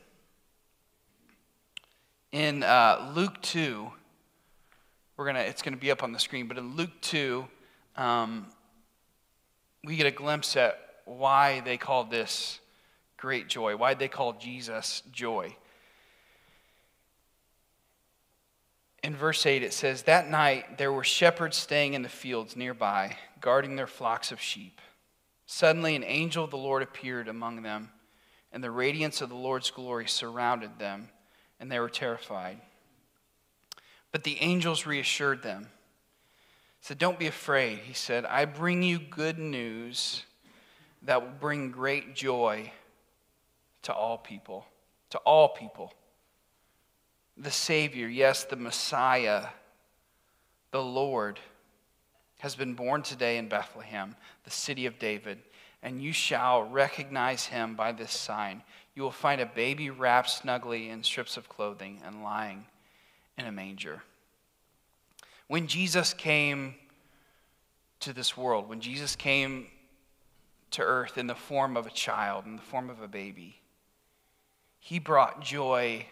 In 2.32 2.62
uh, 2.62 3.12
Luke 3.14 3.40
2, 3.42 3.90
we're 5.16 5.26
gonna 5.26 5.40
it's 5.40 5.62
gonna 5.62 5.76
be 5.76 5.90
up 5.90 6.02
on 6.02 6.12
the 6.12 6.18
screen, 6.18 6.48
but 6.48 6.56
in 6.56 6.74
Luke 6.74 6.90
2, 7.02 7.46
um, 7.96 8.46
we 9.84 9.96
get 9.96 10.06
a 10.06 10.10
glimpse 10.10 10.56
at 10.56 10.85
why 11.06 11.60
they 11.60 11.78
called 11.78 12.10
this 12.10 12.60
great 13.16 13.48
joy, 13.48 13.74
why 13.76 13.94
they 13.94 14.08
called 14.08 14.38
Jesus 14.38 15.02
joy. 15.10 15.56
in 19.06 19.14
verse 19.14 19.46
8, 19.46 19.62
it 19.62 19.72
says, 19.72 20.02
That 20.02 20.28
night 20.28 20.78
there 20.78 20.92
were 20.92 21.04
shepherds 21.04 21.56
staying 21.56 21.94
in 21.94 22.02
the 22.02 22.08
fields 22.08 22.56
nearby, 22.56 23.16
guarding 23.40 23.76
their 23.76 23.86
flocks 23.86 24.32
of 24.32 24.40
sheep. 24.40 24.80
Suddenly 25.46 25.94
an 25.94 26.02
angel 26.02 26.42
of 26.42 26.50
the 26.50 26.56
Lord 26.56 26.82
appeared 26.82 27.28
among 27.28 27.62
them, 27.62 27.90
and 28.52 28.64
the 28.64 28.70
radiance 28.70 29.20
of 29.20 29.28
the 29.28 29.36
Lord's 29.36 29.70
glory 29.70 30.08
surrounded 30.08 30.80
them, 30.80 31.08
and 31.60 31.70
they 31.70 31.78
were 31.78 31.88
terrified. 31.88 32.60
But 34.10 34.24
the 34.24 34.38
angels 34.40 34.86
reassured 34.86 35.40
them. 35.40 35.68
said, 36.80 36.98
Don't 36.98 37.18
be 37.18 37.28
afraid. 37.28 37.78
He 37.78 37.94
said, 37.94 38.24
I 38.24 38.44
bring 38.44 38.82
you 38.82 38.98
good 38.98 39.38
news 39.38 40.24
that 41.06 41.22
will 41.22 41.30
bring 41.40 41.70
great 41.70 42.14
joy 42.14 42.70
to 43.82 43.92
all 43.92 44.18
people. 44.18 44.66
To 45.10 45.18
all 45.18 45.48
people 45.48 45.92
the 47.36 47.50
Savior, 47.50 48.08
yes, 48.08 48.44
the 48.44 48.56
Messiah, 48.56 49.46
the 50.70 50.82
Lord, 50.82 51.38
has 52.38 52.56
been 52.56 52.74
born 52.74 53.02
today 53.02 53.36
in 53.36 53.48
Bethlehem, 53.48 54.16
the 54.44 54.50
city 54.50 54.86
of 54.86 54.98
David, 54.98 55.38
and 55.82 56.00
you 56.00 56.12
shall 56.12 56.62
recognize 56.62 57.46
him 57.46 57.74
by 57.74 57.92
this 57.92 58.10
sign. 58.10 58.62
You 58.94 59.02
will 59.02 59.10
find 59.10 59.40
a 59.40 59.46
baby 59.46 59.90
wrapped 59.90 60.30
snugly 60.30 60.88
in 60.88 61.02
strips 61.02 61.36
of 61.36 61.48
clothing 61.48 62.00
and 62.04 62.22
lying 62.22 62.64
in 63.36 63.44
a 63.44 63.52
manger. 63.52 64.02
When 65.48 65.66
Jesus 65.66 66.14
came 66.14 66.74
to 68.00 68.12
this 68.12 68.36
world, 68.36 68.68
when 68.68 68.80
Jesus 68.80 69.14
came 69.14 69.66
to 70.76 70.82
earth 70.82 71.16
in 71.16 71.26
the 71.26 71.34
form 71.34 71.74
of 71.74 71.86
a 71.86 71.90
child, 71.90 72.44
in 72.44 72.56
the 72.56 72.62
form 72.62 72.90
of 72.90 73.00
a 73.00 73.08
baby, 73.08 73.60
he 74.78 74.98
brought 74.98 75.40
joy 75.42 76.06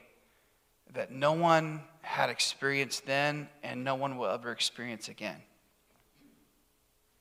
that 0.95 1.13
no 1.13 1.33
one 1.33 1.83
had 2.01 2.31
experienced 2.31 3.05
then 3.05 3.47
and 3.63 3.85
no 3.85 3.95
one 3.95 4.17
will 4.17 4.27
ever 4.27 4.51
experience 4.51 5.09
again. 5.09 5.37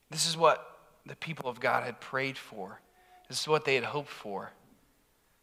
This 0.09 0.25
is 0.25 0.38
what 0.38 0.79
the 1.05 1.17
people 1.17 1.50
of 1.50 1.59
God 1.59 1.83
had 1.83 2.00
prayed 2.00 2.38
for. 2.38 2.79
This 3.27 3.41
is 3.41 3.47
what 3.47 3.65
they 3.65 3.75
had 3.75 3.83
hoped 3.83 4.09
for 4.09 4.53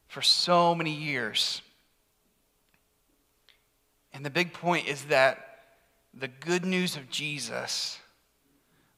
for 0.09 0.23
so 0.23 0.75
many 0.75 0.93
years. 0.93 1.61
And 4.15 4.25
the 4.25 4.31
big 4.31 4.55
point 4.55 4.89
is 4.89 5.05
that 5.05 5.65
the 6.15 6.29
good 6.29 6.65
news 6.65 6.97
of 6.97 7.11
Jesus 7.11 7.99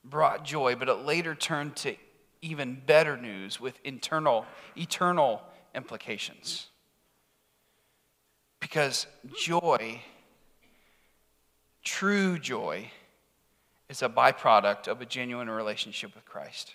brought 0.04 0.44
joy, 0.44 0.76
but 0.76 0.88
it 0.88 1.04
later 1.04 1.34
turned 1.34 1.74
to 1.76 1.96
even 2.42 2.82
better 2.84 3.16
news 3.16 3.60
with 3.60 3.78
internal, 3.84 4.44
eternal 4.76 5.42
implications. 5.74 6.66
Because 8.60 9.06
joy, 9.38 10.02
true 11.84 12.38
joy, 12.38 12.90
is 13.88 14.02
a 14.02 14.08
byproduct 14.08 14.88
of 14.88 15.00
a 15.00 15.06
genuine 15.06 15.48
relationship 15.48 16.14
with 16.14 16.24
Christ. 16.24 16.74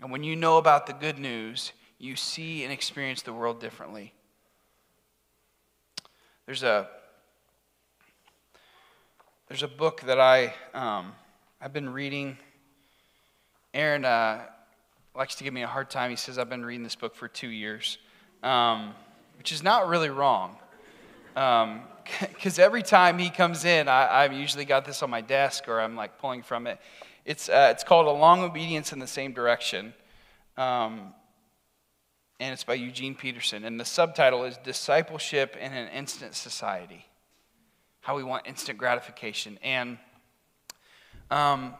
And 0.00 0.10
when 0.10 0.24
you 0.24 0.34
know 0.34 0.58
about 0.58 0.86
the 0.86 0.92
good 0.92 1.18
news, 1.18 1.72
you 1.98 2.16
see 2.16 2.64
and 2.64 2.72
experience 2.72 3.22
the 3.22 3.32
world 3.32 3.60
differently. 3.60 4.12
There's 6.46 6.62
a 6.62 6.88
there's 9.48 9.62
a 9.62 9.68
book 9.68 10.02
that 10.02 10.20
I 10.20 10.54
um, 10.74 11.12
I've 11.60 11.72
been 11.72 11.88
reading. 11.88 12.38
Aaron 13.74 14.04
uh, 14.04 14.40
likes 15.16 15.34
to 15.34 15.44
give 15.44 15.52
me 15.52 15.62
a 15.62 15.66
hard 15.66 15.90
time. 15.90 16.08
He 16.08 16.16
says 16.16 16.38
I've 16.38 16.48
been 16.48 16.64
reading 16.64 16.84
this 16.84 16.94
book 16.94 17.16
for 17.16 17.26
two 17.26 17.48
years, 17.48 17.98
um, 18.44 18.94
which 19.36 19.50
is 19.50 19.64
not 19.64 19.88
really 19.88 20.10
wrong. 20.10 20.56
Because 21.34 22.58
um, 22.58 22.64
every 22.64 22.84
time 22.84 23.18
he 23.18 23.30
comes 23.30 23.64
in, 23.64 23.88
I, 23.88 24.22
I've 24.22 24.32
usually 24.32 24.64
got 24.64 24.84
this 24.84 25.02
on 25.02 25.10
my 25.10 25.20
desk 25.20 25.66
or 25.66 25.80
I'm 25.80 25.96
like 25.96 26.20
pulling 26.20 26.44
from 26.44 26.68
it. 26.68 26.78
It's, 27.24 27.48
uh, 27.48 27.70
it's 27.72 27.82
called 27.82 28.06
A 28.06 28.12
Long 28.12 28.42
Obedience 28.42 28.92
in 28.92 29.00
the 29.00 29.08
Same 29.08 29.32
Direction. 29.32 29.92
Um, 30.56 31.12
and 32.38 32.52
it's 32.52 32.62
by 32.62 32.74
Eugene 32.74 33.16
Peterson. 33.16 33.64
And 33.64 33.80
the 33.80 33.84
subtitle 33.84 34.44
is 34.44 34.56
Discipleship 34.58 35.56
in 35.56 35.72
an 35.72 35.88
Instant 35.88 36.36
Society 36.36 37.06
How 38.02 38.14
We 38.14 38.22
Want 38.22 38.46
Instant 38.46 38.78
Gratification. 38.78 39.58
And 39.64 39.98
um, 41.28 41.74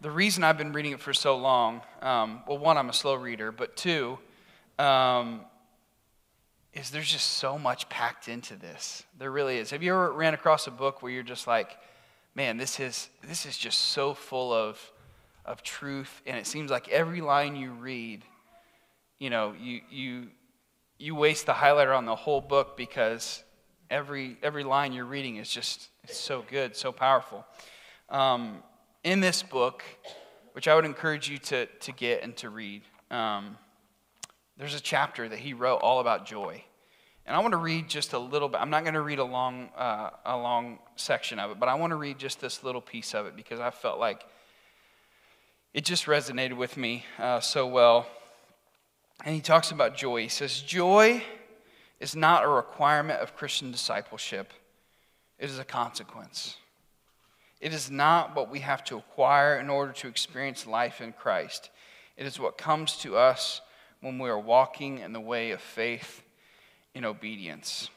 the 0.00 0.10
reason 0.10 0.44
I've 0.44 0.58
been 0.58 0.72
reading 0.72 0.92
it 0.92 1.00
for 1.00 1.14
so 1.14 1.36
long, 1.36 1.80
um, 2.02 2.42
well, 2.46 2.58
one, 2.58 2.76
I'm 2.76 2.90
a 2.90 2.92
slow 2.92 3.14
reader, 3.14 3.50
but 3.50 3.76
two, 3.76 4.18
um, 4.78 5.40
is 6.74 6.90
there's 6.90 7.10
just 7.10 7.26
so 7.38 7.58
much 7.58 7.88
packed 7.88 8.28
into 8.28 8.56
this. 8.56 9.04
There 9.18 9.30
really 9.30 9.56
is. 9.56 9.70
Have 9.70 9.82
you 9.82 9.92
ever 9.92 10.12
ran 10.12 10.34
across 10.34 10.66
a 10.66 10.70
book 10.70 11.02
where 11.02 11.10
you're 11.10 11.22
just 11.22 11.46
like, 11.46 11.78
man, 12.34 12.58
this 12.58 12.78
is, 12.78 13.08
this 13.26 13.46
is 13.46 13.56
just 13.56 13.78
so 13.78 14.12
full 14.12 14.52
of, 14.52 14.78
of 15.46 15.62
truth, 15.62 16.20
and 16.26 16.36
it 16.36 16.46
seems 16.46 16.70
like 16.70 16.88
every 16.90 17.22
line 17.22 17.56
you 17.56 17.72
read, 17.72 18.22
you 19.18 19.30
know, 19.30 19.54
you, 19.58 19.80
you, 19.90 20.26
you 20.98 21.14
waste 21.14 21.46
the 21.46 21.54
highlighter 21.54 21.96
on 21.96 22.04
the 22.04 22.14
whole 22.14 22.42
book 22.42 22.76
because 22.76 23.42
every, 23.88 24.36
every 24.42 24.64
line 24.64 24.92
you're 24.92 25.06
reading 25.06 25.36
is 25.36 25.48
just 25.48 25.88
so 26.06 26.44
good, 26.50 26.76
so 26.76 26.92
powerful. 26.92 27.46
Um, 28.10 28.62
in 29.06 29.20
this 29.20 29.40
book, 29.40 29.84
which 30.52 30.66
I 30.66 30.74
would 30.74 30.84
encourage 30.84 31.30
you 31.30 31.38
to, 31.38 31.66
to 31.66 31.92
get 31.92 32.24
and 32.24 32.36
to 32.38 32.50
read, 32.50 32.82
um, 33.12 33.56
there's 34.58 34.74
a 34.74 34.80
chapter 34.80 35.28
that 35.28 35.38
he 35.38 35.54
wrote 35.54 35.76
all 35.76 36.00
about 36.00 36.26
joy. 36.26 36.64
And 37.24 37.36
I 37.36 37.38
want 37.38 37.52
to 37.52 37.58
read 37.58 37.88
just 37.88 38.14
a 38.14 38.18
little 38.18 38.48
bit. 38.48 38.60
I'm 38.60 38.68
not 38.68 38.82
going 38.82 38.94
to 38.94 39.00
read 39.00 39.20
a 39.20 39.24
long, 39.24 39.68
uh, 39.78 40.10
a 40.24 40.36
long 40.36 40.80
section 40.96 41.38
of 41.38 41.52
it, 41.52 41.60
but 41.60 41.68
I 41.68 41.74
want 41.74 41.92
to 41.92 41.96
read 41.96 42.18
just 42.18 42.40
this 42.40 42.64
little 42.64 42.80
piece 42.80 43.14
of 43.14 43.26
it 43.26 43.36
because 43.36 43.60
I 43.60 43.70
felt 43.70 44.00
like 44.00 44.24
it 45.72 45.84
just 45.84 46.06
resonated 46.06 46.56
with 46.56 46.76
me 46.76 47.04
uh, 47.20 47.38
so 47.38 47.64
well. 47.64 48.08
And 49.24 49.36
he 49.36 49.40
talks 49.40 49.70
about 49.70 49.96
joy. 49.96 50.22
He 50.22 50.28
says, 50.28 50.60
Joy 50.60 51.22
is 52.00 52.16
not 52.16 52.44
a 52.44 52.48
requirement 52.48 53.20
of 53.20 53.36
Christian 53.36 53.70
discipleship, 53.70 54.52
it 55.38 55.48
is 55.48 55.60
a 55.60 55.64
consequence. 55.64 56.56
It 57.60 57.72
is 57.72 57.90
not 57.90 58.36
what 58.36 58.50
we 58.50 58.60
have 58.60 58.84
to 58.84 58.96
acquire 58.96 59.58
in 59.58 59.70
order 59.70 59.92
to 59.92 60.08
experience 60.08 60.66
life 60.66 61.00
in 61.00 61.12
Christ. 61.12 61.70
It 62.16 62.26
is 62.26 62.38
what 62.38 62.58
comes 62.58 62.96
to 62.98 63.16
us 63.16 63.60
when 64.00 64.18
we 64.18 64.28
are 64.28 64.38
walking 64.38 64.98
in 64.98 65.12
the 65.12 65.20
way 65.20 65.52
of 65.52 65.60
faith 65.60 66.22
in 66.94 67.04
obedience. 67.04 67.90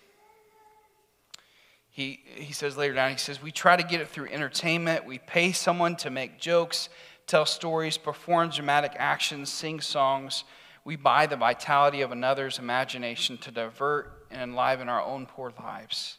He, 1.90 2.22
he 2.36 2.54
says 2.54 2.78
later 2.78 2.94
down, 2.94 3.12
he 3.12 3.18
says, 3.18 3.42
We 3.42 3.52
try 3.52 3.76
to 3.76 3.84
get 3.84 4.00
it 4.00 4.08
through 4.08 4.30
entertainment. 4.30 5.06
We 5.06 5.18
pay 5.18 5.52
someone 5.52 5.98
to 5.98 6.10
make 6.10 6.40
jokes, 6.40 6.88
tell 7.28 7.46
stories, 7.46 7.98
perform 7.98 8.52
dramatic 8.52 8.94
actions, 8.96 9.52
sing 9.52 9.82
songs. 9.82 10.46
We 10.86 10.96
buy 10.96 11.26
the 11.26 11.36
vitality 11.36 12.00
of 12.00 12.14
another's 12.14 12.58
imagination 12.58 13.38
to 13.40 13.52
divert 13.52 14.26
and 14.32 14.42
enliven 14.42 14.88
our 14.88 15.04
own 15.04 15.26
poor 15.26 15.52
lives. 15.60 16.19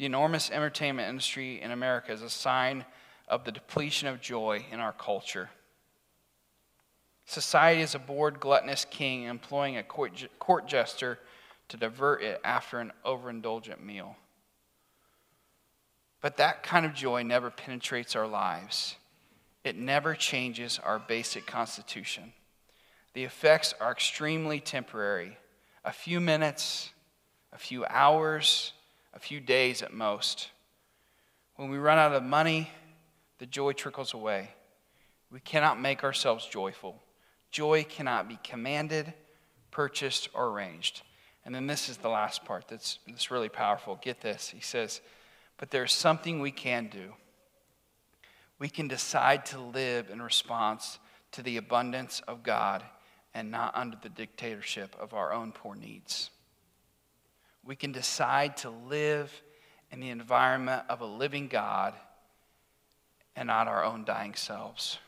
The 0.00 0.06
enormous 0.06 0.50
entertainment 0.50 1.10
industry 1.10 1.60
in 1.60 1.72
America 1.72 2.10
is 2.10 2.22
a 2.22 2.30
sign 2.30 2.86
of 3.28 3.44
the 3.44 3.52
depletion 3.52 4.08
of 4.08 4.18
joy 4.18 4.64
in 4.72 4.80
our 4.80 4.94
culture. 4.94 5.50
Society 7.26 7.82
is 7.82 7.94
a 7.94 7.98
bored, 7.98 8.40
gluttonous 8.40 8.86
king 8.86 9.24
employing 9.24 9.76
a 9.76 9.82
court, 9.82 10.26
court 10.38 10.66
jester 10.66 11.18
to 11.68 11.76
divert 11.76 12.22
it 12.22 12.40
after 12.42 12.78
an 12.78 12.92
overindulgent 13.04 13.84
meal. 13.84 14.16
But 16.22 16.38
that 16.38 16.62
kind 16.62 16.86
of 16.86 16.94
joy 16.94 17.22
never 17.22 17.50
penetrates 17.50 18.16
our 18.16 18.26
lives. 18.26 18.96
It 19.64 19.76
never 19.76 20.14
changes 20.14 20.80
our 20.82 20.98
basic 20.98 21.46
constitution. 21.46 22.32
The 23.12 23.24
effects 23.24 23.74
are 23.78 23.92
extremely 23.92 24.60
temporary 24.60 25.36
a 25.84 25.92
few 25.92 26.20
minutes, 26.20 26.88
a 27.52 27.58
few 27.58 27.84
hours, 27.84 28.72
a 29.14 29.18
few 29.18 29.40
days 29.40 29.82
at 29.82 29.92
most. 29.92 30.48
When 31.56 31.70
we 31.70 31.78
run 31.78 31.98
out 31.98 32.12
of 32.12 32.22
money, 32.22 32.70
the 33.38 33.46
joy 33.46 33.72
trickles 33.72 34.14
away. 34.14 34.50
We 35.30 35.40
cannot 35.40 35.80
make 35.80 36.04
ourselves 36.04 36.46
joyful. 36.46 37.02
Joy 37.50 37.84
cannot 37.84 38.28
be 38.28 38.38
commanded, 38.42 39.12
purchased, 39.70 40.28
or 40.34 40.48
arranged. 40.48 41.02
And 41.44 41.54
then 41.54 41.66
this 41.66 41.88
is 41.88 41.96
the 41.96 42.08
last 42.08 42.44
part 42.44 42.68
that's, 42.68 42.98
that's 43.06 43.30
really 43.30 43.48
powerful. 43.48 43.98
Get 44.02 44.20
this. 44.20 44.48
He 44.48 44.60
says, 44.60 45.00
But 45.56 45.70
there's 45.70 45.92
something 45.92 46.40
we 46.40 46.50
can 46.50 46.88
do. 46.88 47.14
We 48.58 48.68
can 48.68 48.88
decide 48.88 49.46
to 49.46 49.58
live 49.58 50.10
in 50.10 50.20
response 50.20 50.98
to 51.32 51.42
the 51.42 51.56
abundance 51.56 52.20
of 52.28 52.42
God 52.42 52.84
and 53.32 53.50
not 53.50 53.74
under 53.74 53.96
the 54.02 54.08
dictatorship 54.08 54.94
of 55.00 55.14
our 55.14 55.32
own 55.32 55.52
poor 55.52 55.74
needs. 55.74 56.30
We 57.64 57.76
can 57.76 57.92
decide 57.92 58.56
to 58.58 58.70
live 58.70 59.30
in 59.90 60.00
the 60.00 60.10
environment 60.10 60.82
of 60.88 61.00
a 61.00 61.06
living 61.06 61.48
God 61.48 61.94
and 63.36 63.46
not 63.46 63.68
our 63.68 63.84
own 63.84 64.04
dying 64.04 64.34
selves. 64.34 64.98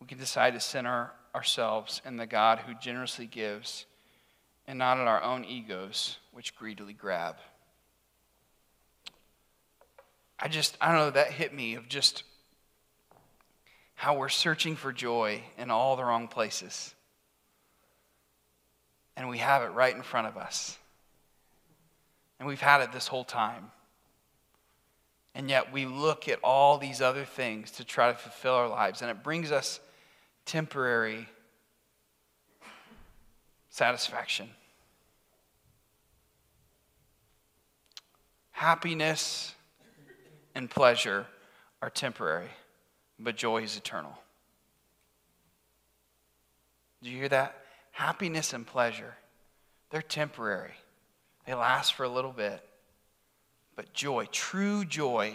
We 0.00 0.06
can 0.06 0.18
decide 0.18 0.54
to 0.54 0.60
center 0.60 1.10
ourselves 1.34 2.00
in 2.04 2.16
the 2.16 2.26
God 2.26 2.60
who 2.60 2.74
generously 2.74 3.26
gives 3.26 3.86
and 4.66 4.78
not 4.78 4.98
in 4.98 5.06
our 5.06 5.22
own 5.22 5.44
egos, 5.44 6.18
which 6.32 6.56
greedily 6.56 6.92
grab. 6.92 7.36
I 10.38 10.48
just, 10.48 10.76
I 10.80 10.88
don't 10.88 11.00
know, 11.00 11.10
that 11.10 11.30
hit 11.30 11.54
me 11.54 11.76
of 11.76 11.88
just 11.88 12.24
how 13.94 14.18
we're 14.18 14.28
searching 14.28 14.76
for 14.76 14.92
joy 14.92 15.42
in 15.56 15.70
all 15.70 15.96
the 15.96 16.04
wrong 16.04 16.28
places. 16.28 16.94
And 19.16 19.28
we 19.28 19.38
have 19.38 19.62
it 19.62 19.68
right 19.68 19.94
in 19.94 20.02
front 20.02 20.26
of 20.26 20.36
us. 20.36 20.78
And 22.38 22.48
we've 22.48 22.60
had 22.60 22.82
it 22.82 22.92
this 22.92 23.06
whole 23.08 23.24
time. 23.24 23.70
And 25.34 25.50
yet 25.50 25.72
we 25.72 25.84
look 25.84 26.28
at 26.28 26.38
all 26.42 26.78
these 26.78 27.00
other 27.00 27.24
things 27.24 27.70
to 27.72 27.84
try 27.84 28.10
to 28.10 28.18
fulfill 28.18 28.54
our 28.54 28.68
lives. 28.68 29.02
And 29.02 29.10
it 29.10 29.22
brings 29.22 29.52
us 29.52 29.80
temporary 30.46 31.28
satisfaction. 33.68 34.48
Happiness 38.52 39.54
and 40.54 40.70
pleasure 40.70 41.26
are 41.82 41.90
temporary, 41.90 42.48
but 43.18 43.36
joy 43.36 43.62
is 43.62 43.76
eternal. 43.76 44.18
Do 47.02 47.10
you 47.10 47.18
hear 47.18 47.28
that? 47.28 47.62
Happiness 47.90 48.54
and 48.54 48.66
pleasure, 48.66 49.14
they're 49.90 50.00
temporary. 50.00 50.72
They 51.46 51.54
last 51.54 51.94
for 51.94 52.04
a 52.04 52.08
little 52.08 52.32
bit. 52.32 52.62
But 53.76 53.92
joy, 53.92 54.26
true 54.32 54.84
joy 54.84 55.34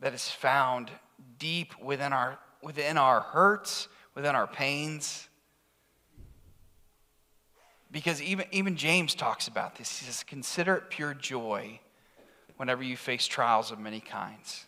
that 0.00 0.14
is 0.14 0.30
found 0.30 0.90
deep 1.38 1.74
within 1.82 2.12
our, 2.12 2.38
within 2.62 2.98
our 2.98 3.20
hurts, 3.20 3.88
within 4.14 4.34
our 4.34 4.46
pains, 4.46 5.28
because 7.92 8.22
even, 8.22 8.46
even 8.50 8.74
James 8.74 9.14
talks 9.14 9.48
about 9.48 9.76
this. 9.76 9.98
He 9.98 10.06
says, 10.06 10.24
Consider 10.24 10.76
it 10.76 10.88
pure 10.88 11.12
joy 11.12 11.78
whenever 12.56 12.82
you 12.82 12.96
face 12.96 13.26
trials 13.26 13.70
of 13.70 13.78
many 13.78 14.00
kinds. 14.00 14.66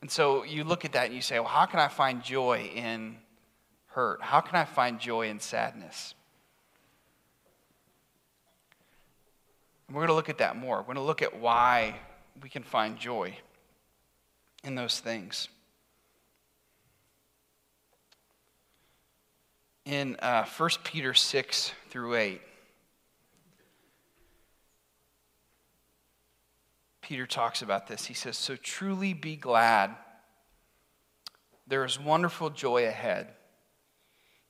And 0.00 0.08
so 0.10 0.44
you 0.44 0.62
look 0.62 0.84
at 0.84 0.92
that 0.92 1.06
and 1.06 1.14
you 1.14 1.20
say, 1.20 1.40
Well, 1.40 1.48
how 1.48 1.66
can 1.66 1.80
I 1.80 1.88
find 1.88 2.22
joy 2.22 2.70
in 2.74 3.16
hurt? 3.88 4.22
How 4.22 4.40
can 4.40 4.54
I 4.54 4.64
find 4.64 5.00
joy 5.00 5.28
in 5.28 5.40
sadness? 5.40 6.14
And 9.88 9.96
we're 9.96 10.02
going 10.02 10.08
to 10.08 10.14
look 10.14 10.28
at 10.28 10.38
that 10.38 10.56
more. 10.56 10.78
We're 10.78 10.84
going 10.84 10.96
to 10.96 11.02
look 11.02 11.22
at 11.22 11.40
why 11.40 11.96
we 12.42 12.48
can 12.48 12.62
find 12.62 12.98
joy 12.98 13.34
in 14.62 14.74
those 14.74 15.00
things. 15.00 15.48
In 19.86 20.16
uh, 20.20 20.44
1 20.44 20.70
Peter 20.84 21.14
6 21.14 21.72
through 21.88 22.14
8, 22.14 22.42
Peter 27.00 27.26
talks 27.26 27.62
about 27.62 27.86
this. 27.86 28.04
He 28.04 28.12
says, 28.12 28.36
So 28.36 28.54
truly 28.56 29.14
be 29.14 29.34
glad. 29.34 29.96
There 31.66 31.86
is 31.86 31.98
wonderful 31.98 32.50
joy 32.50 32.86
ahead. 32.86 33.28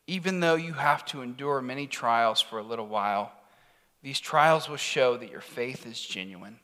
Even 0.09 0.41
though 0.41 0.57
you 0.57 0.73
have 0.73 1.05
to 1.07 1.23
endure 1.23 1.63
many 1.63 1.87
trials 1.87 2.41
for 2.41 2.59
a 2.59 2.63
little 2.65 2.89
while, 2.89 3.33
these 4.03 4.21
trials 4.21 4.69
will 4.69 4.77
show 4.77 5.17
that 5.17 5.31
your 5.31 5.41
faith 5.41 5.87
is 5.87 6.01
genuine. 6.01 6.59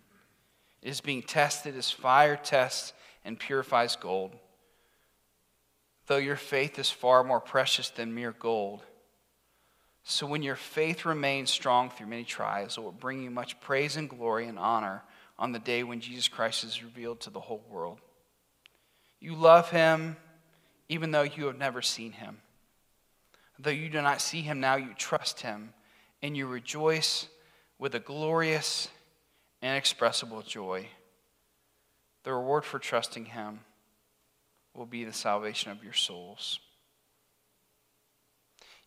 It 0.82 0.88
is 0.88 1.00
being 1.00 1.22
tested 1.22 1.76
as 1.76 1.90
fire 1.90 2.36
tests 2.36 2.92
and 3.24 3.38
purifies 3.38 3.96
gold. 3.96 4.36
Though 6.06 6.18
your 6.18 6.36
faith 6.36 6.78
is 6.78 6.90
far 6.90 7.24
more 7.24 7.40
precious 7.40 7.88
than 7.90 8.14
mere 8.14 8.32
gold. 8.32 8.82
So 10.04 10.26
when 10.26 10.42
your 10.42 10.56
faith 10.56 11.06
remains 11.06 11.50
strong 11.50 11.88
through 11.90 12.08
many 12.08 12.24
trials, 12.24 12.76
it 12.76 12.82
will 12.82 12.92
bring 12.92 13.22
you 13.22 13.30
much 13.30 13.58
praise 13.60 13.96
and 13.96 14.08
glory 14.08 14.46
and 14.46 14.58
honor 14.58 15.02
on 15.38 15.52
the 15.52 15.58
day 15.58 15.82
when 15.82 16.00
Jesus 16.00 16.28
Christ 16.28 16.62
is 16.62 16.82
revealed 16.82 17.20
to 17.20 17.30
the 17.30 17.40
whole 17.40 17.64
world. 17.70 17.98
You 19.18 19.34
love 19.34 19.70
him 19.70 20.16
even 20.90 21.10
though 21.10 21.22
you 21.22 21.46
have 21.46 21.58
never 21.58 21.80
seen 21.80 22.12
him. 22.12 22.38
Though 23.58 23.70
you 23.70 23.88
do 23.88 24.02
not 24.02 24.20
see 24.20 24.42
him 24.42 24.60
now, 24.60 24.76
you 24.76 24.92
trust 24.96 25.40
him 25.40 25.72
and 26.24 26.34
you 26.34 26.46
rejoice 26.46 27.26
with 27.78 27.94
a 27.94 28.00
glorious, 28.00 28.88
inexpressible 29.60 30.40
joy. 30.40 30.88
The 32.22 32.32
reward 32.32 32.64
for 32.64 32.78
trusting 32.78 33.26
Him 33.26 33.60
will 34.72 34.86
be 34.86 35.04
the 35.04 35.12
salvation 35.12 35.70
of 35.70 35.84
your 35.84 35.92
souls. 35.92 36.60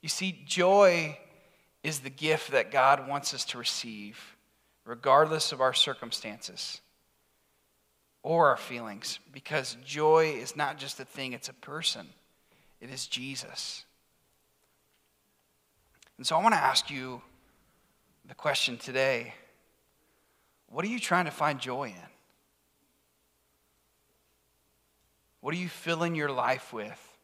You 0.01 0.09
see, 0.09 0.43
joy 0.47 1.19
is 1.83 1.99
the 1.99 2.09
gift 2.09 2.49
that 2.53 2.71
God 2.71 3.07
wants 3.07 3.35
us 3.35 3.45
to 3.45 3.59
receive, 3.59 4.19
regardless 4.83 5.51
of 5.51 5.61
our 5.61 5.75
circumstances 5.75 6.81
or 8.23 8.47
our 8.47 8.57
feelings, 8.57 9.19
because 9.31 9.77
joy 9.85 10.39
is 10.41 10.55
not 10.55 10.79
just 10.79 10.99
a 10.99 11.05
thing, 11.05 11.33
it's 11.33 11.49
a 11.49 11.53
person. 11.53 12.07
It 12.81 12.89
is 12.89 13.05
Jesus. 13.05 13.85
And 16.17 16.25
so 16.25 16.35
I 16.35 16.41
want 16.41 16.55
to 16.55 16.59
ask 16.59 16.89
you 16.89 17.21
the 18.27 18.35
question 18.35 18.77
today 18.77 19.33
what 20.69 20.83
are 20.83 20.89
you 20.89 20.99
trying 20.99 21.25
to 21.25 21.31
find 21.31 21.59
joy 21.59 21.85
in? 21.85 22.09
What 25.39 25.53
are 25.53 25.57
you 25.57 25.69
filling 25.69 26.13
your 26.13 26.29
life 26.29 26.73
with 26.73 27.17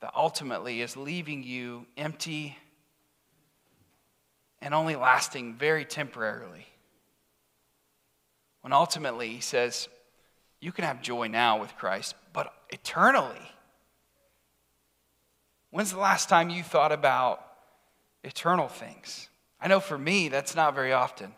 that 0.00 0.12
ultimately 0.14 0.82
is 0.82 0.96
leaving 0.96 1.42
you 1.42 1.86
empty 1.96 2.56
and 4.62 4.72
only 4.72 4.94
lasting 4.94 5.54
very 5.54 5.84
temporarily? 5.84 6.68
When 8.60 8.72
ultimately 8.72 9.30
he 9.30 9.40
says, 9.40 9.88
you 10.60 10.70
can 10.70 10.84
have 10.84 11.02
joy 11.02 11.26
now 11.26 11.58
with 11.58 11.74
Christ, 11.76 12.14
but 12.32 12.54
eternally. 12.68 13.50
When's 15.70 15.90
the 15.90 15.98
last 15.98 16.28
time 16.28 16.50
you 16.50 16.62
thought 16.62 16.92
about 16.92 17.44
eternal 18.22 18.68
things? 18.68 19.29
I 19.60 19.68
know 19.68 19.80
for 19.80 19.98
me, 19.98 20.28
that's 20.28 20.54
not 20.54 20.74
very 20.74 20.92
often. 20.92 21.32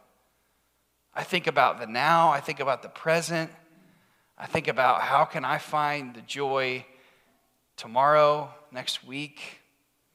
I 1.15 1.25
think 1.25 1.47
about 1.47 1.79
the 1.79 1.87
now, 1.87 2.31
I 2.31 2.41
think 2.41 2.61
about 2.61 2.83
the 2.83 2.89
present, 2.89 3.51
I 4.39 4.47
think 4.47 4.69
about 4.69 5.03
how 5.03 5.25
can 5.25 5.45
I 5.45 5.59
find 5.59 6.15
the 6.15 6.23
joy 6.23 6.87
tomorrow, 7.77 8.51
next 8.71 9.05
week. 9.05 9.61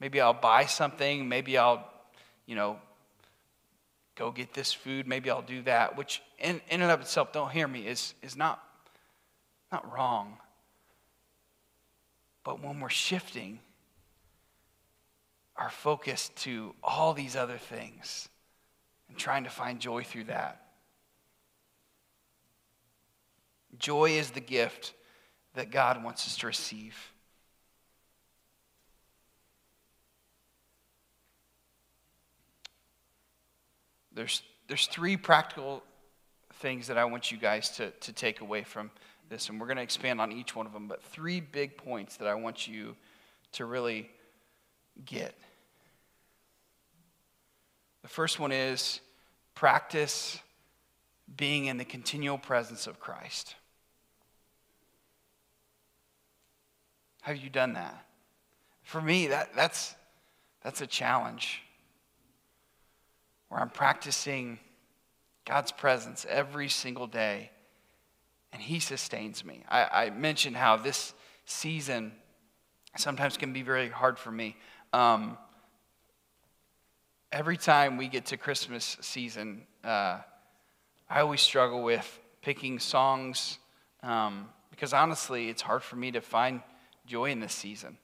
Maybe 0.00 0.20
I'll 0.20 0.32
buy 0.32 0.66
something, 0.66 1.28
maybe 1.28 1.56
I'll, 1.56 1.88
you 2.46 2.56
know, 2.56 2.78
go 4.16 4.30
get 4.30 4.54
this 4.54 4.72
food, 4.72 5.06
maybe 5.06 5.30
I'll 5.30 5.42
do 5.42 5.62
that, 5.62 5.96
which 5.96 6.22
in, 6.38 6.60
in 6.70 6.82
and 6.82 6.90
of 6.90 7.00
itself, 7.00 7.32
don't 7.32 7.50
hear 7.50 7.68
me, 7.68 7.86
is, 7.86 8.14
is 8.22 8.36
not, 8.36 8.62
not 9.70 9.92
wrong. 9.92 10.38
But 12.42 12.62
when 12.62 12.80
we're 12.80 12.88
shifting 12.88 13.60
our 15.58 15.70
focus 15.70 16.30
to 16.36 16.74
all 16.82 17.12
these 17.12 17.34
other 17.34 17.58
things 17.58 18.28
and 19.08 19.18
trying 19.18 19.44
to 19.44 19.50
find 19.50 19.80
joy 19.80 20.04
through 20.04 20.24
that. 20.24 20.62
Joy 23.78 24.10
is 24.10 24.30
the 24.30 24.40
gift 24.40 24.94
that 25.54 25.70
God 25.70 26.02
wants 26.02 26.26
us 26.26 26.36
to 26.38 26.46
receive. 26.46 26.96
There's, 34.14 34.42
there's 34.68 34.86
three 34.86 35.16
practical 35.16 35.82
things 36.54 36.88
that 36.88 36.98
I 36.98 37.04
want 37.04 37.30
you 37.30 37.38
guys 37.38 37.70
to, 37.76 37.90
to 37.90 38.12
take 38.12 38.40
away 38.40 38.62
from 38.62 38.90
this, 39.28 39.48
and 39.48 39.60
we're 39.60 39.66
going 39.66 39.76
to 39.76 39.82
expand 39.82 40.20
on 40.20 40.32
each 40.32 40.56
one 40.56 40.66
of 40.66 40.72
them, 40.72 40.88
but 40.88 41.02
three 41.02 41.40
big 41.40 41.76
points 41.76 42.16
that 42.16 42.26
I 42.26 42.34
want 42.34 42.66
you 42.66 42.96
to 43.52 43.64
really 43.64 44.10
get. 45.04 45.34
The 48.08 48.14
first 48.14 48.40
one 48.40 48.52
is 48.52 49.00
practice 49.54 50.40
being 51.36 51.66
in 51.66 51.76
the 51.76 51.84
continual 51.84 52.38
presence 52.38 52.86
of 52.86 52.98
Christ. 52.98 53.54
Have 57.20 57.36
you 57.36 57.50
done 57.50 57.74
that? 57.74 58.06
For 58.82 59.02
me, 59.02 59.26
that, 59.26 59.54
that's, 59.54 59.94
that's 60.64 60.80
a 60.80 60.86
challenge 60.86 61.60
where 63.50 63.60
I'm 63.60 63.68
practicing 63.68 64.58
God's 65.44 65.70
presence 65.70 66.24
every 66.30 66.70
single 66.70 67.08
day, 67.08 67.50
and 68.54 68.62
He 68.62 68.80
sustains 68.80 69.44
me. 69.44 69.64
I, 69.68 70.06
I 70.06 70.10
mentioned 70.10 70.56
how 70.56 70.78
this 70.78 71.12
season 71.44 72.12
sometimes 72.96 73.36
can 73.36 73.52
be 73.52 73.60
very 73.60 73.90
hard 73.90 74.18
for 74.18 74.30
me. 74.30 74.56
Um, 74.94 75.36
every 77.32 77.56
time 77.56 77.96
we 77.96 78.08
get 78.08 78.26
to 78.26 78.36
Christmas 78.36 78.96
season, 79.00 79.62
uh, 79.84 80.18
I 81.10 81.20
always 81.20 81.40
struggle 81.40 81.82
with 81.82 82.18
picking 82.42 82.78
songs 82.78 83.58
um, 84.02 84.48
because 84.70 84.92
honestly, 84.92 85.48
it's 85.48 85.62
hard 85.62 85.82
for 85.82 85.96
me 85.96 86.10
to 86.12 86.20
find 86.20 86.62
joy 87.06 87.30
in 87.30 87.40
this 87.40 87.52
season. 87.52 87.98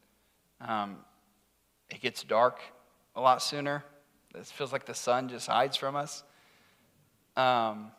Um, 0.61 0.99
it 1.91 2.01
gets 2.01 2.25
dark 2.25 2.61
a 3.15 3.21
lot 3.21 3.43
sooner. 3.43 3.85
It 4.35 4.47
feels 4.47 4.73
like 4.73 4.87
the 4.87 4.95
sun 4.95 5.29
just 5.29 5.47
hides 5.47 5.77
from 5.77 5.95
us. 5.95 6.25
Um, 7.37 7.93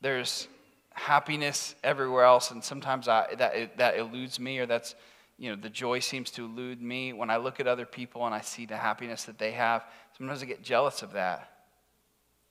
there's 0.00 0.48
happiness 0.92 1.74
everywhere 1.82 2.24
else, 2.24 2.50
and 2.50 2.62
sometimes 2.62 3.08
I, 3.08 3.34
that, 3.36 3.78
that 3.78 3.96
eludes 3.96 4.40
me, 4.40 4.58
or 4.58 4.66
that's 4.66 4.94
you 5.38 5.50
know, 5.50 5.56
the 5.60 5.70
joy 5.70 5.98
seems 5.98 6.30
to 6.32 6.44
elude 6.44 6.80
me. 6.80 7.12
When 7.12 7.30
I 7.30 7.36
look 7.38 7.60
at 7.60 7.66
other 7.66 7.86
people 7.86 8.24
and 8.24 8.34
I 8.34 8.40
see 8.40 8.66
the 8.66 8.76
happiness 8.76 9.24
that 9.24 9.38
they 9.38 9.52
have, 9.52 9.84
sometimes 10.16 10.42
I 10.42 10.46
get 10.46 10.62
jealous 10.62 11.02
of 11.02 11.12
that, 11.12 11.50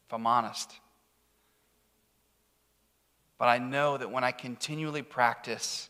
if 0.08 0.14
I'm 0.14 0.28
honest. 0.28 0.72
But 3.38 3.48
I 3.48 3.58
know 3.58 3.98
that 3.98 4.12
when 4.12 4.24
I 4.24 4.32
continually 4.32 5.02
practice 5.02 5.90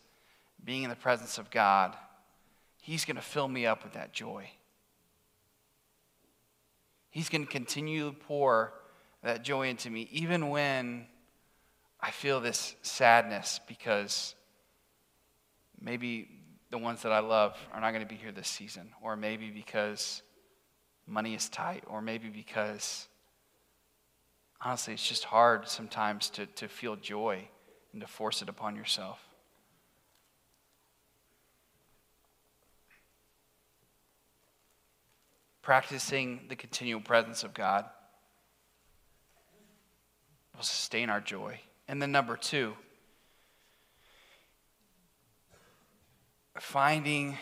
being 0.63 0.83
in 0.83 0.89
the 0.89 0.95
presence 0.95 1.37
of 1.37 1.49
God, 1.49 1.95
He's 2.81 3.05
going 3.05 3.15
to 3.15 3.21
fill 3.21 3.47
me 3.47 3.65
up 3.65 3.83
with 3.83 3.93
that 3.93 4.11
joy. 4.11 4.49
He's 7.09 7.29
going 7.29 7.45
to 7.45 7.51
continue 7.51 8.11
to 8.11 8.17
pour 8.17 8.73
that 9.23 9.43
joy 9.43 9.69
into 9.69 9.89
me, 9.89 10.09
even 10.11 10.49
when 10.49 11.05
I 12.01 12.11
feel 12.11 12.41
this 12.41 12.75
sadness 12.81 13.61
because 13.67 14.35
maybe 15.79 16.27
the 16.73 16.79
ones 16.79 17.03
that 17.03 17.11
I 17.11 17.19
love 17.19 17.55
are 17.71 17.79
not 17.79 17.91
going 17.91 18.01
to 18.01 18.09
be 18.09 18.15
here 18.15 18.31
this 18.31 18.47
season, 18.47 18.89
or 18.99 19.15
maybe 19.15 19.51
because 19.51 20.23
money 21.05 21.35
is 21.35 21.47
tight, 21.47 21.83
or 21.85 22.01
maybe 22.01 22.29
because 22.29 23.07
honestly, 24.59 24.95
it's 24.95 25.07
just 25.07 25.23
hard 25.23 25.67
sometimes 25.69 26.31
to, 26.31 26.47
to 26.47 26.67
feel 26.67 26.95
joy 26.95 27.47
and 27.91 28.01
to 28.01 28.07
force 28.07 28.41
it 28.41 28.49
upon 28.49 28.75
yourself. 28.75 29.19
Practicing 35.61 36.39
the 36.49 36.55
continual 36.55 37.01
presence 37.01 37.43
of 37.43 37.53
God 37.53 37.85
will 40.55 40.63
sustain 40.63 41.11
our 41.11 41.21
joy. 41.21 41.59
And 41.87 42.01
then, 42.01 42.11
number 42.11 42.35
two, 42.35 42.73
finding 46.59 47.37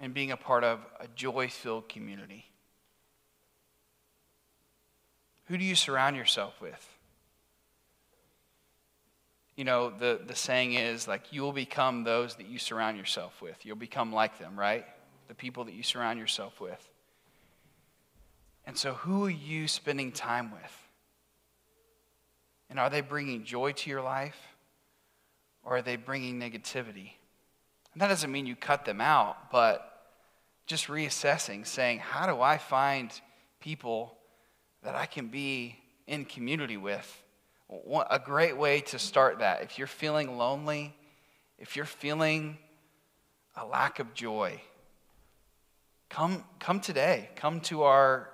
and 0.00 0.12
being 0.12 0.30
a 0.30 0.36
part 0.36 0.64
of 0.64 0.80
a 1.00 1.06
joy 1.14 1.48
filled 1.48 1.88
community. 1.88 2.44
Who 5.46 5.56
do 5.56 5.64
you 5.64 5.74
surround 5.74 6.16
yourself 6.16 6.60
with? 6.60 6.88
You 9.56 9.64
know, 9.64 9.90
the, 9.90 10.20
the 10.24 10.34
saying 10.34 10.74
is 10.74 11.08
like, 11.08 11.32
you 11.32 11.42
will 11.42 11.52
become 11.52 12.04
those 12.04 12.34
that 12.36 12.46
you 12.46 12.58
surround 12.58 12.98
yourself 12.98 13.40
with. 13.40 13.64
You'll 13.64 13.76
become 13.76 14.12
like 14.12 14.38
them, 14.38 14.58
right? 14.58 14.84
The 15.28 15.34
people 15.34 15.64
that 15.64 15.74
you 15.74 15.82
surround 15.82 16.18
yourself 16.18 16.60
with. 16.60 16.90
And 18.66 18.76
so, 18.76 18.94
who 18.94 19.24
are 19.24 19.30
you 19.30 19.68
spending 19.68 20.12
time 20.12 20.50
with? 20.50 20.82
And 22.68 22.78
are 22.80 22.90
they 22.90 23.00
bringing 23.00 23.44
joy 23.44 23.72
to 23.72 23.90
your 23.90 24.02
life? 24.02 24.36
Or 25.62 25.76
are 25.76 25.82
they 25.82 25.96
bringing 25.96 26.40
negativity? 26.40 27.12
And 27.96 28.02
that 28.02 28.08
doesn't 28.08 28.30
mean 28.30 28.44
you 28.44 28.56
cut 28.56 28.84
them 28.84 29.00
out, 29.00 29.50
but 29.50 30.02
just 30.66 30.88
reassessing, 30.88 31.66
saying, 31.66 32.00
how 32.00 32.26
do 32.26 32.42
I 32.42 32.58
find 32.58 33.10
people 33.58 34.18
that 34.82 34.94
I 34.94 35.06
can 35.06 35.28
be 35.28 35.78
in 36.06 36.26
community 36.26 36.76
with? 36.76 37.22
A 38.10 38.18
great 38.22 38.54
way 38.54 38.82
to 38.82 38.98
start 38.98 39.38
that, 39.38 39.62
if 39.62 39.78
you're 39.78 39.86
feeling 39.86 40.36
lonely, 40.36 40.94
if 41.58 41.74
you're 41.74 41.86
feeling 41.86 42.58
a 43.56 43.64
lack 43.64 43.98
of 43.98 44.12
joy, 44.12 44.60
come, 46.10 46.44
come 46.58 46.80
today. 46.80 47.30
Come 47.34 47.60
to 47.60 47.84
our, 47.84 48.28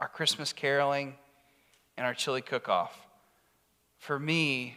our 0.00 0.08
Christmas 0.08 0.52
caroling 0.52 1.14
and 1.96 2.04
our 2.04 2.14
chili 2.14 2.42
cook 2.42 2.68
off. 2.68 2.98
For 3.98 4.18
me, 4.18 4.74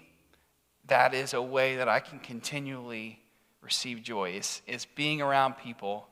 that 0.86 1.16
is 1.16 1.34
a 1.34 1.42
way 1.42 1.78
that 1.78 1.90
I 1.90 2.02
can 2.02 2.20
continually 2.20 3.20
receive 3.66 4.04
joy, 4.04 4.32
is, 4.34 4.62
is 4.68 4.86
being 4.86 5.22
around 5.22 5.56
people 5.56 6.08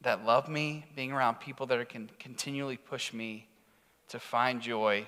that 0.00 0.24
love 0.24 0.48
me, 0.48 0.86
being 0.96 1.12
around 1.12 1.34
people 1.34 1.66
that 1.66 1.88
can 1.90 2.10
continually 2.18 2.78
push 2.78 3.12
me 3.12 3.46
to 4.08 4.18
find 4.18 4.62
joy 4.62 5.06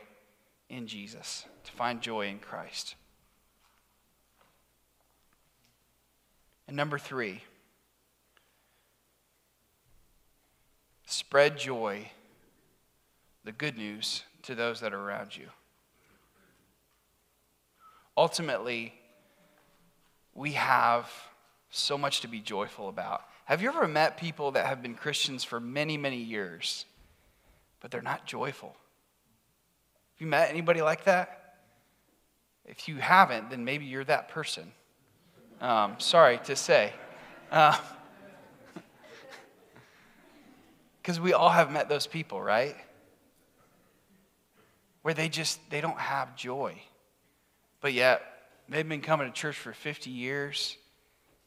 in 0.69 0.87
Jesus, 0.87 1.47
to 1.65 1.73
find 1.73 2.03
joy 2.03 2.29
in 2.29 2.39
Christ. 2.39 2.97
And 6.69 6.77
number 6.77 6.99
three, 6.99 7.43
spread 11.07 11.59
joy, 11.59 12.11
the 13.45 13.53
good 13.53 13.77
news, 13.79 14.25
to 14.43 14.55
those 14.55 14.81
that 14.81 14.93
are 14.93 15.01
around 15.01 15.37
you. 15.37 15.47
Ultimately, 18.17 19.00
we 20.41 20.53
have 20.53 21.07
so 21.69 21.99
much 21.99 22.23
to 22.23 22.29
be 22.29 22.41
joyful 22.41 22.89
about. 22.89 23.25
Have 23.45 23.61
you 23.61 23.69
ever 23.69 23.87
met 23.87 24.17
people 24.17 24.53
that 24.53 24.65
have 24.65 24.81
been 24.81 24.95
Christians 24.95 25.45
for 25.45 25.61
many, 25.61 25.99
many 25.99 26.17
years, 26.17 26.87
but 27.81 27.91
they're 27.91 28.01
not 28.01 28.25
joyful? 28.25 28.71
Have 28.71 30.21
you 30.21 30.27
met 30.27 30.49
anybody 30.49 30.81
like 30.81 31.05
that? 31.05 31.57
If 32.65 32.89
you 32.89 32.97
haven't, 32.97 33.51
then 33.51 33.67
maybe 33.67 33.85
you're 33.85 34.05
that 34.05 34.31
person. 34.31 34.73
Um, 35.61 35.97
sorry 35.99 36.41
to 36.45 36.57
say. 36.57 36.95
Because 41.03 41.19
uh, 41.19 41.23
we 41.23 41.33
all 41.35 41.51
have 41.51 41.71
met 41.71 41.89
those 41.91 42.07
people, 42.07 42.41
right? 42.41 42.77
Where 45.03 45.13
they 45.13 45.29
just, 45.29 45.59
they 45.71 45.81
don't 45.83 45.99
have 45.99 46.35
joy. 46.35 46.81
But 47.81 47.93
yet, 47.93 48.23
they've 48.71 48.89
been 48.89 49.01
coming 49.01 49.27
to 49.27 49.33
church 49.33 49.57
for 49.57 49.73
50 49.73 50.11
years, 50.11 50.77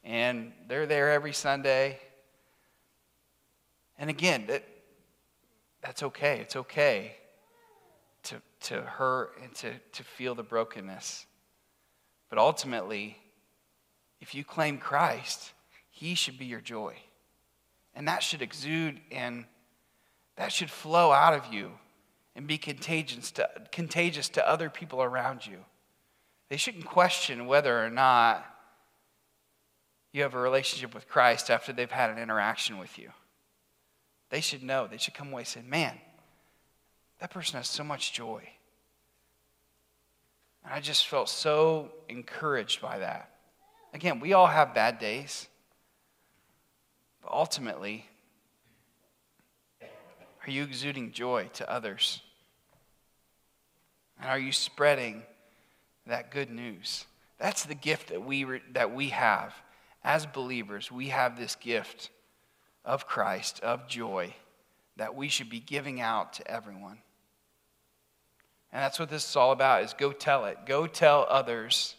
and 0.03 0.51
they're 0.67 0.85
there 0.85 1.11
every 1.11 1.33
Sunday. 1.33 1.99
And 3.97 4.09
again, 4.09 4.45
that, 4.47 4.63
that's 5.81 6.03
okay. 6.03 6.39
It's 6.39 6.55
okay 6.55 7.15
to, 8.23 8.41
to 8.61 8.81
hurt 8.81 9.37
and 9.41 9.53
to, 9.55 9.71
to 9.93 10.03
feel 10.03 10.35
the 10.35 10.43
brokenness. 10.43 11.25
But 12.29 12.37
ultimately, 12.37 13.17
if 14.19 14.35
you 14.35 14.43
claim 14.43 14.77
Christ, 14.77 15.53
He 15.89 16.15
should 16.15 16.37
be 16.37 16.45
your 16.45 16.61
joy. 16.61 16.95
And 17.95 18.07
that 18.07 18.23
should 18.23 18.41
exude 18.41 18.99
and 19.11 19.45
that 20.35 20.51
should 20.51 20.71
flow 20.71 21.11
out 21.11 21.33
of 21.33 21.53
you 21.53 21.71
and 22.35 22.47
be 22.47 22.57
contagious 22.57 23.31
to, 23.31 23.47
contagious 23.71 24.29
to 24.29 24.49
other 24.49 24.69
people 24.69 25.03
around 25.03 25.45
you. 25.45 25.59
They 26.53 26.57
shouldn't 26.57 26.85
question 26.85 27.47
whether 27.47 27.83
or 27.83 27.89
not 27.89 28.45
you 30.11 30.21
have 30.21 30.35
a 30.35 30.39
relationship 30.39 30.93
with 30.93 31.07
Christ 31.07 31.49
after 31.49 31.73
they've 31.73 31.89
had 31.89 32.11
an 32.11 32.19
interaction 32.19 32.77
with 32.77 32.99
you. 32.99 33.09
They 34.29 34.39
should 34.39 34.61
know. 34.61 34.85
They 34.85 34.99
should 34.99 35.15
come 35.15 35.33
away 35.33 35.45
saying, 35.45 35.67
Man, 35.67 35.97
that 37.17 37.31
person 37.31 37.57
has 37.57 37.67
so 37.67 37.83
much 37.83 38.13
joy. 38.13 38.47
And 40.63 40.71
I 40.71 40.79
just 40.79 41.07
felt 41.07 41.27
so 41.27 41.89
encouraged 42.07 42.83
by 42.83 42.99
that. 42.99 43.31
Again, 43.91 44.19
we 44.19 44.33
all 44.33 44.45
have 44.45 44.75
bad 44.75 44.99
days, 44.99 45.47
but 47.23 47.31
ultimately, 47.31 48.05
are 49.81 50.51
you 50.51 50.61
exuding 50.61 51.13
joy 51.13 51.49
to 51.53 51.67
others? 51.67 52.21
And 54.21 54.29
are 54.29 54.37
you 54.37 54.51
spreading 54.51 55.23
that 56.07 56.31
good 56.31 56.49
news. 56.49 57.05
That's 57.39 57.63
the 57.65 57.75
gift 57.75 58.09
that 58.09 58.23
we, 58.23 58.45
that 58.73 58.93
we 58.93 59.09
have. 59.09 59.53
As 60.03 60.25
believers, 60.25 60.91
we 60.91 61.09
have 61.09 61.37
this 61.37 61.55
gift 61.55 62.09
of 62.83 63.07
Christ, 63.07 63.61
of 63.61 63.87
joy, 63.87 64.33
that 64.97 65.15
we 65.15 65.29
should 65.29 65.49
be 65.49 65.59
giving 65.59 66.01
out 66.01 66.33
to 66.33 66.47
everyone. 66.47 66.99
And 68.71 68.81
that's 68.81 68.99
what 68.99 69.09
this 69.09 69.27
is 69.29 69.35
all 69.35 69.51
about 69.51 69.83
is 69.83 69.93
go 69.93 70.11
tell 70.11 70.45
it. 70.45 70.57
Go 70.65 70.87
tell 70.87 71.25
others 71.29 71.95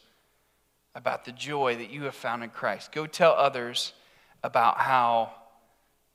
about 0.94 1.24
the 1.24 1.32
joy 1.32 1.76
that 1.76 1.90
you 1.90 2.04
have 2.04 2.14
found 2.14 2.42
in 2.42 2.50
Christ. 2.50 2.92
Go 2.92 3.06
tell 3.06 3.32
others 3.32 3.92
about 4.42 4.78
how 4.78 5.32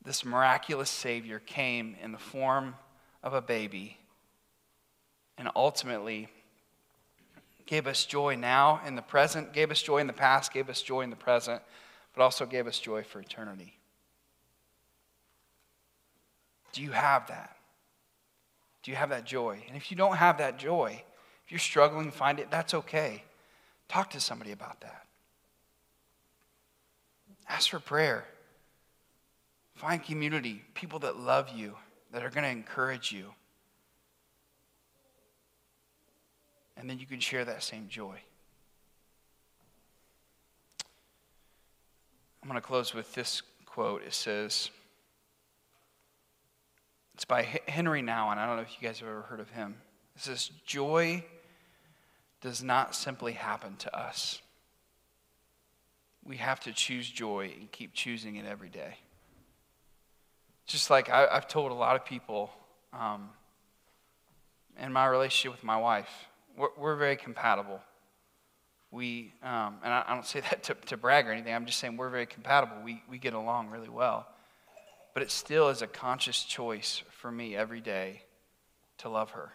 this 0.04 0.24
miraculous 0.24 0.90
Savior 0.90 1.40
came 1.40 1.96
in 2.02 2.12
the 2.12 2.18
form 2.18 2.76
of 3.24 3.34
a 3.34 3.42
baby 3.42 3.98
and 5.38 5.50
ultimately 5.56 6.30
gave 7.70 7.86
us 7.86 8.04
joy 8.04 8.36
now 8.36 8.82
in 8.84 8.96
the 8.96 9.02
present, 9.04 9.54
gave 9.54 9.70
us 9.70 9.80
joy 9.80 10.00
in 10.00 10.08
the 10.08 10.14
past, 10.14 10.52
gave 10.52 10.70
us 10.70 10.82
joy 10.82 11.02
in 11.02 11.12
the 11.12 11.16
present, 11.16 11.62
but 12.16 12.24
also 12.24 12.48
gave 12.48 12.66
us 12.66 12.80
joy 12.80 13.04
for 13.04 13.20
eternity. 13.20 13.78
Do 16.74 16.82
you 16.82 16.90
have 16.90 17.28
that? 17.28 17.56
Do 18.82 18.90
you 18.90 18.98
have 18.98 19.10
that 19.10 19.24
joy? 19.24 19.64
And 19.68 19.78
if 19.78 19.92
you 19.92 19.98
don't 19.98 20.16
have 20.16 20.40
that 20.40 20.58
joy, 20.58 21.04
if 21.46 21.52
you're 21.52 21.60
struggling 21.60 22.10
to 22.10 22.18
find 22.18 22.40
it, 22.40 22.50
that's 22.50 22.74
okay. 22.74 23.24
Talk 23.88 24.10
to 24.12 24.20
somebody 24.20 24.52
about 24.52 24.82
that. 24.82 25.06
Ask 27.48 27.70
for 27.70 27.80
prayer. 27.80 28.26
Find 29.76 30.04
community, 30.04 30.64
people 30.74 30.98
that 31.00 31.18
love 31.18 31.50
you, 31.50 31.76
that 32.14 32.24
are 32.24 32.32
going 32.32 32.46
to 32.46 32.50
encourage 32.50 33.12
you. 33.12 33.36
And 36.80 36.90
then 36.90 36.98
you 36.98 37.06
can 37.06 37.20
share 37.20 37.44
that 37.44 37.62
same 37.62 37.88
joy. 37.90 38.16
I'm 42.42 42.48
going 42.48 42.60
to 42.60 42.66
close 42.66 42.94
with 42.94 43.14
this 43.14 43.42
quote. 43.66 44.02
It 44.04 44.14
says, 44.14 44.70
it's 47.16 47.26
by 47.26 47.44
Henri 47.68 48.02
Nouwen. 48.02 48.38
I 48.38 48.46
don't 48.48 48.56
know 48.56 48.62
if 48.62 48.82
you 48.82 48.88
guys 48.88 49.00
have 49.02 49.10
ever 49.10 49.24
heard 49.24 49.42
of 49.42 49.50
him. 49.50 49.76
It 50.16 50.22
says, 50.22 50.52
Joy 50.66 51.26
does 52.40 52.64
not 52.64 52.96
simply 52.96 53.34
happen 53.34 53.76
to 53.80 53.94
us. 53.94 54.42
We 56.24 56.38
have 56.38 56.62
to 56.62 56.72
choose 56.72 57.10
joy 57.10 57.52
and 57.60 57.70
keep 57.72 57.94
choosing 57.94 58.38
it 58.38 58.46
every 58.46 58.70
day. 58.70 59.00
Just 60.66 60.90
like 60.90 61.10
I, 61.10 61.28
have 61.34 61.50
told 61.50 61.72
a 61.72 61.76
lot 61.76 61.98
of 61.98 62.06
people 62.06 62.52
um, 62.94 63.32
in 64.82 64.94
my 64.94 65.08
relationship 65.08 65.52
with 65.52 65.64
my 65.64 65.78
wife, 65.78 66.29
we're, 66.60 66.68
we're 66.78 66.96
very 66.98 67.16
compatible. 67.16 67.80
We, 68.92 69.34
um, 69.42 69.78
and 69.84 69.94
I, 69.94 70.04
I, 70.08 70.14
don't 70.14 70.26
say 70.26 70.40
that 70.52 70.64
to, 70.64 70.74
to 70.88 70.98
brag 70.98 71.28
or 71.28 71.32
anything, 71.32 71.56
I'm 71.56 71.66
just 71.66 71.80
saying 71.80 71.96
we're 71.96 72.10
very 72.10 72.26
compatible. 72.26 72.76
We, 72.84 73.02
we 73.10 73.18
get 73.18 73.34
along 73.34 73.70
really 73.70 73.90
well. 73.90 74.28
But 75.14 75.24
it 75.24 75.32
still 75.32 75.70
is 75.70 75.82
a 75.82 75.88
conscious 75.88 76.44
choice 76.44 77.02
for 77.10 77.32
me 77.32 77.56
every 77.56 77.82
day 77.82 78.24
to 79.00 79.10
love 79.10 79.32
her. 79.32 79.54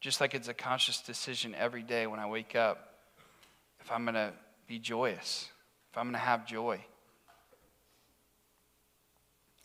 Just 0.00 0.20
like 0.20 0.34
it's 0.34 0.48
a 0.48 0.54
conscious 0.54 1.00
decision 1.00 1.54
every 1.54 1.82
day 1.82 2.06
when 2.06 2.20
I 2.20 2.26
wake 2.26 2.54
up 2.54 2.90
if 3.80 3.90
I'm 3.90 4.04
going 4.04 4.14
to 4.14 4.32
be 4.66 4.78
joyous, 4.78 5.48
if 5.90 5.98
I'm 5.98 6.04
going 6.04 6.12
to 6.12 6.18
have 6.18 6.46
joy. 6.46 6.80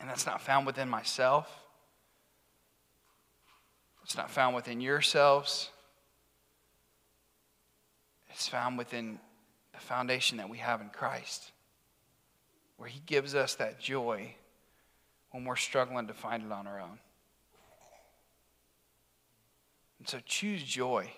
And 0.00 0.08
that's 0.08 0.26
not 0.26 0.40
found 0.40 0.66
within 0.66 0.88
myself. 0.88 1.50
It's 4.02 4.16
not 4.16 4.30
found 4.30 4.56
within 4.56 4.80
yourselves. 4.80 5.70
It's 8.30 8.48
found 8.48 8.78
within 8.78 9.18
the 9.72 9.80
foundation 9.80 10.38
that 10.38 10.48
we 10.48 10.58
have 10.58 10.80
in 10.80 10.88
Christ, 10.88 11.52
where 12.76 12.88
He 12.88 13.00
gives 13.06 13.34
us 13.34 13.54
that 13.56 13.80
joy 13.80 14.34
when 15.30 15.44
we're 15.44 15.56
struggling 15.56 16.06
to 16.08 16.14
find 16.14 16.42
it 16.42 16.52
on 16.52 16.66
our 16.66 16.80
own. 16.80 16.98
And 19.98 20.08
so 20.08 20.18
choose 20.24 20.62
joy. 20.62 21.10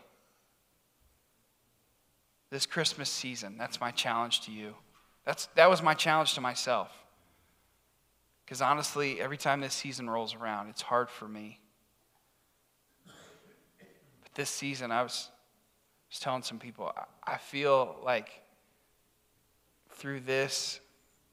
This 2.50 2.66
Christmas 2.66 3.08
season, 3.08 3.56
that's 3.56 3.80
my 3.80 3.90
challenge 3.90 4.42
to 4.42 4.52
you. 4.52 4.74
That's, 5.24 5.46
that 5.54 5.70
was 5.70 5.82
my 5.82 5.94
challenge 5.94 6.34
to 6.34 6.40
myself. 6.40 6.90
Because 8.44 8.60
honestly, 8.60 9.20
every 9.20 9.38
time 9.38 9.60
this 9.60 9.72
season 9.72 10.10
rolls 10.10 10.34
around, 10.34 10.68
it's 10.68 10.82
hard 10.82 11.08
for 11.08 11.26
me. 11.26 11.60
But 13.06 14.34
this 14.34 14.50
season, 14.50 14.90
I 14.90 15.02
was, 15.02 15.30
was 16.12 16.18
telling 16.18 16.42
some 16.42 16.58
people, 16.58 16.92
I, 17.26 17.38
feel 17.38 17.96
like 18.04 18.28
through 19.92 20.20
this, 20.20 20.78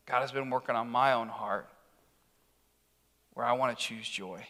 God 0.05 0.21
has 0.21 0.31
been 0.31 0.49
working 0.49 0.73
on 0.73 0.89
my 0.89 1.11
own 1.11 1.27
heart 1.27 1.67
where 3.33 3.45
I 3.45 3.51
want 3.51 3.77
to 3.77 3.83
choose 3.83 4.07
joy. 4.07 4.47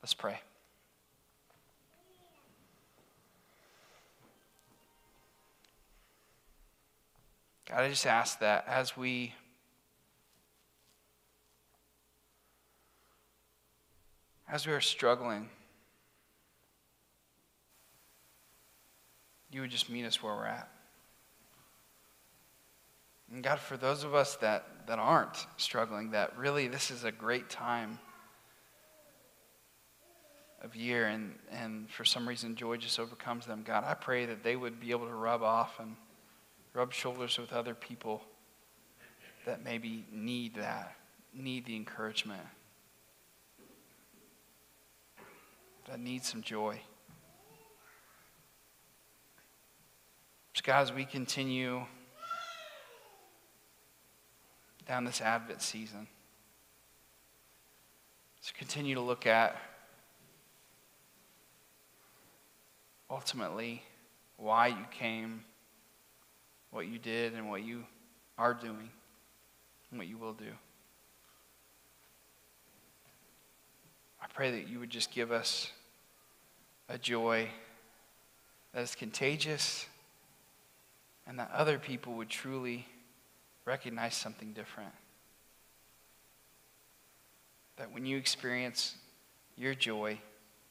Let's 0.00 0.14
pray. 0.14 0.38
God, 7.68 7.80
I 7.80 7.88
just 7.90 8.06
ask 8.06 8.38
that 8.38 8.64
as 8.68 8.96
we 8.96 9.34
as 14.48 14.66
we 14.66 14.72
are 14.72 14.80
struggling, 14.80 15.50
you 19.58 19.62
would 19.62 19.72
just 19.72 19.90
meet 19.90 20.04
us 20.04 20.22
where 20.22 20.36
we're 20.36 20.46
at. 20.46 20.68
And 23.32 23.42
God, 23.42 23.58
for 23.58 23.76
those 23.76 24.04
of 24.04 24.14
us 24.14 24.36
that, 24.36 24.64
that 24.86 25.00
aren't 25.00 25.48
struggling, 25.56 26.12
that 26.12 26.38
really 26.38 26.68
this 26.68 26.92
is 26.92 27.02
a 27.02 27.10
great 27.10 27.50
time 27.50 27.98
of 30.62 30.76
year 30.76 31.08
and, 31.08 31.34
and 31.50 31.90
for 31.90 32.04
some 32.04 32.28
reason 32.28 32.54
joy 32.54 32.76
just 32.76 33.00
overcomes 33.00 33.46
them. 33.46 33.64
God, 33.66 33.82
I 33.84 33.94
pray 33.94 34.26
that 34.26 34.44
they 34.44 34.54
would 34.54 34.78
be 34.78 34.92
able 34.92 35.08
to 35.08 35.14
rub 35.14 35.42
off 35.42 35.80
and 35.80 35.96
rub 36.72 36.92
shoulders 36.92 37.36
with 37.36 37.52
other 37.52 37.74
people 37.74 38.22
that 39.44 39.64
maybe 39.64 40.04
need 40.12 40.54
that, 40.54 40.94
need 41.34 41.66
the 41.66 41.74
encouragement, 41.74 42.42
that 45.88 45.98
need 45.98 46.24
some 46.24 46.42
joy. 46.42 46.80
So, 50.57 50.57
God, 50.68 50.82
as 50.82 50.92
we 50.92 51.06
continue 51.06 51.80
down 54.86 55.06
this 55.06 55.22
Advent 55.22 55.62
season, 55.62 56.06
to 58.44 58.52
continue 58.52 58.94
to 58.94 59.00
look 59.00 59.26
at 59.26 59.56
ultimately 63.08 63.82
why 64.36 64.66
you 64.66 64.84
came 64.90 65.42
what 66.70 66.86
you 66.86 66.98
did 66.98 67.32
and 67.32 67.48
what 67.48 67.62
you 67.62 67.84
are 68.36 68.52
doing 68.52 68.90
and 69.90 69.98
what 69.98 70.06
you 70.06 70.18
will 70.18 70.34
do. 70.34 70.52
I 74.20 74.26
pray 74.34 74.50
that 74.50 74.68
you 74.68 74.80
would 74.80 74.90
just 74.90 75.12
give 75.12 75.32
us 75.32 75.72
a 76.90 76.98
joy 76.98 77.48
that 78.74 78.82
is 78.82 78.94
contagious 78.94 79.86
and 81.28 81.38
that 81.38 81.50
other 81.52 81.78
people 81.78 82.14
would 82.14 82.30
truly 82.30 82.86
recognize 83.64 84.14
something 84.14 84.52
different. 84.52 84.92
That 87.76 87.92
when 87.92 88.06
you 88.06 88.16
experience 88.16 88.96
your 89.56 89.74
joy, 89.74 90.18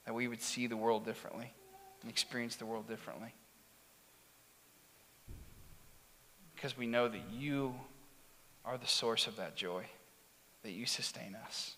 that 0.06 0.14
we 0.14 0.28
would 0.28 0.42
see 0.42 0.68
the 0.68 0.76
world 0.76 1.06
differently 1.06 1.54
and 2.02 2.10
experience 2.10 2.56
the 2.56 2.66
world 2.66 2.88
differently 2.88 3.34
because 6.58 6.76
we 6.76 6.88
know 6.88 7.08
that 7.08 7.22
you 7.32 7.76
are 8.66 8.80
the 8.80 8.88
source 8.88 9.28
of 9.28 9.36
that 9.36 9.56
joy, 9.56 9.86
that 10.64 10.72
you 10.72 10.88
sustain 10.88 11.38
us. 11.46 11.76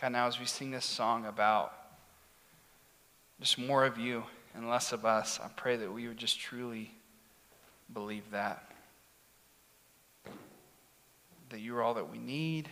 God, 0.00 0.10
now 0.10 0.26
as 0.26 0.40
we 0.40 0.44
sing 0.44 0.72
this 0.72 0.84
song 0.84 1.24
about 1.24 1.72
just 3.40 3.58
more 3.58 3.84
of 3.86 3.96
you 3.96 4.24
and 4.56 4.70
less 4.70 4.92
of 4.92 5.04
us, 5.04 5.38
I 5.42 5.48
pray 5.54 5.76
that 5.76 5.92
we 5.92 6.08
would 6.08 6.16
just 6.16 6.40
truly 6.40 6.90
believe 7.92 8.30
that. 8.30 8.64
That 11.50 11.60
you 11.60 11.76
are 11.76 11.82
all 11.82 11.94
that 11.94 12.10
we 12.10 12.18
need. 12.18 12.68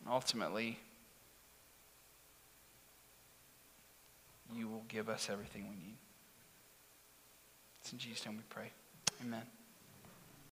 And 0.00 0.12
ultimately, 0.12 0.78
you 4.56 4.68
will 4.68 4.84
give 4.88 5.08
us 5.08 5.28
everything 5.30 5.64
we 5.64 5.74
need. 5.74 5.96
It's 7.80 7.92
in 7.92 7.98
Jesus' 7.98 8.24
name 8.24 8.36
we 8.36 8.44
pray. 8.48 8.70
Amen. 9.20 9.57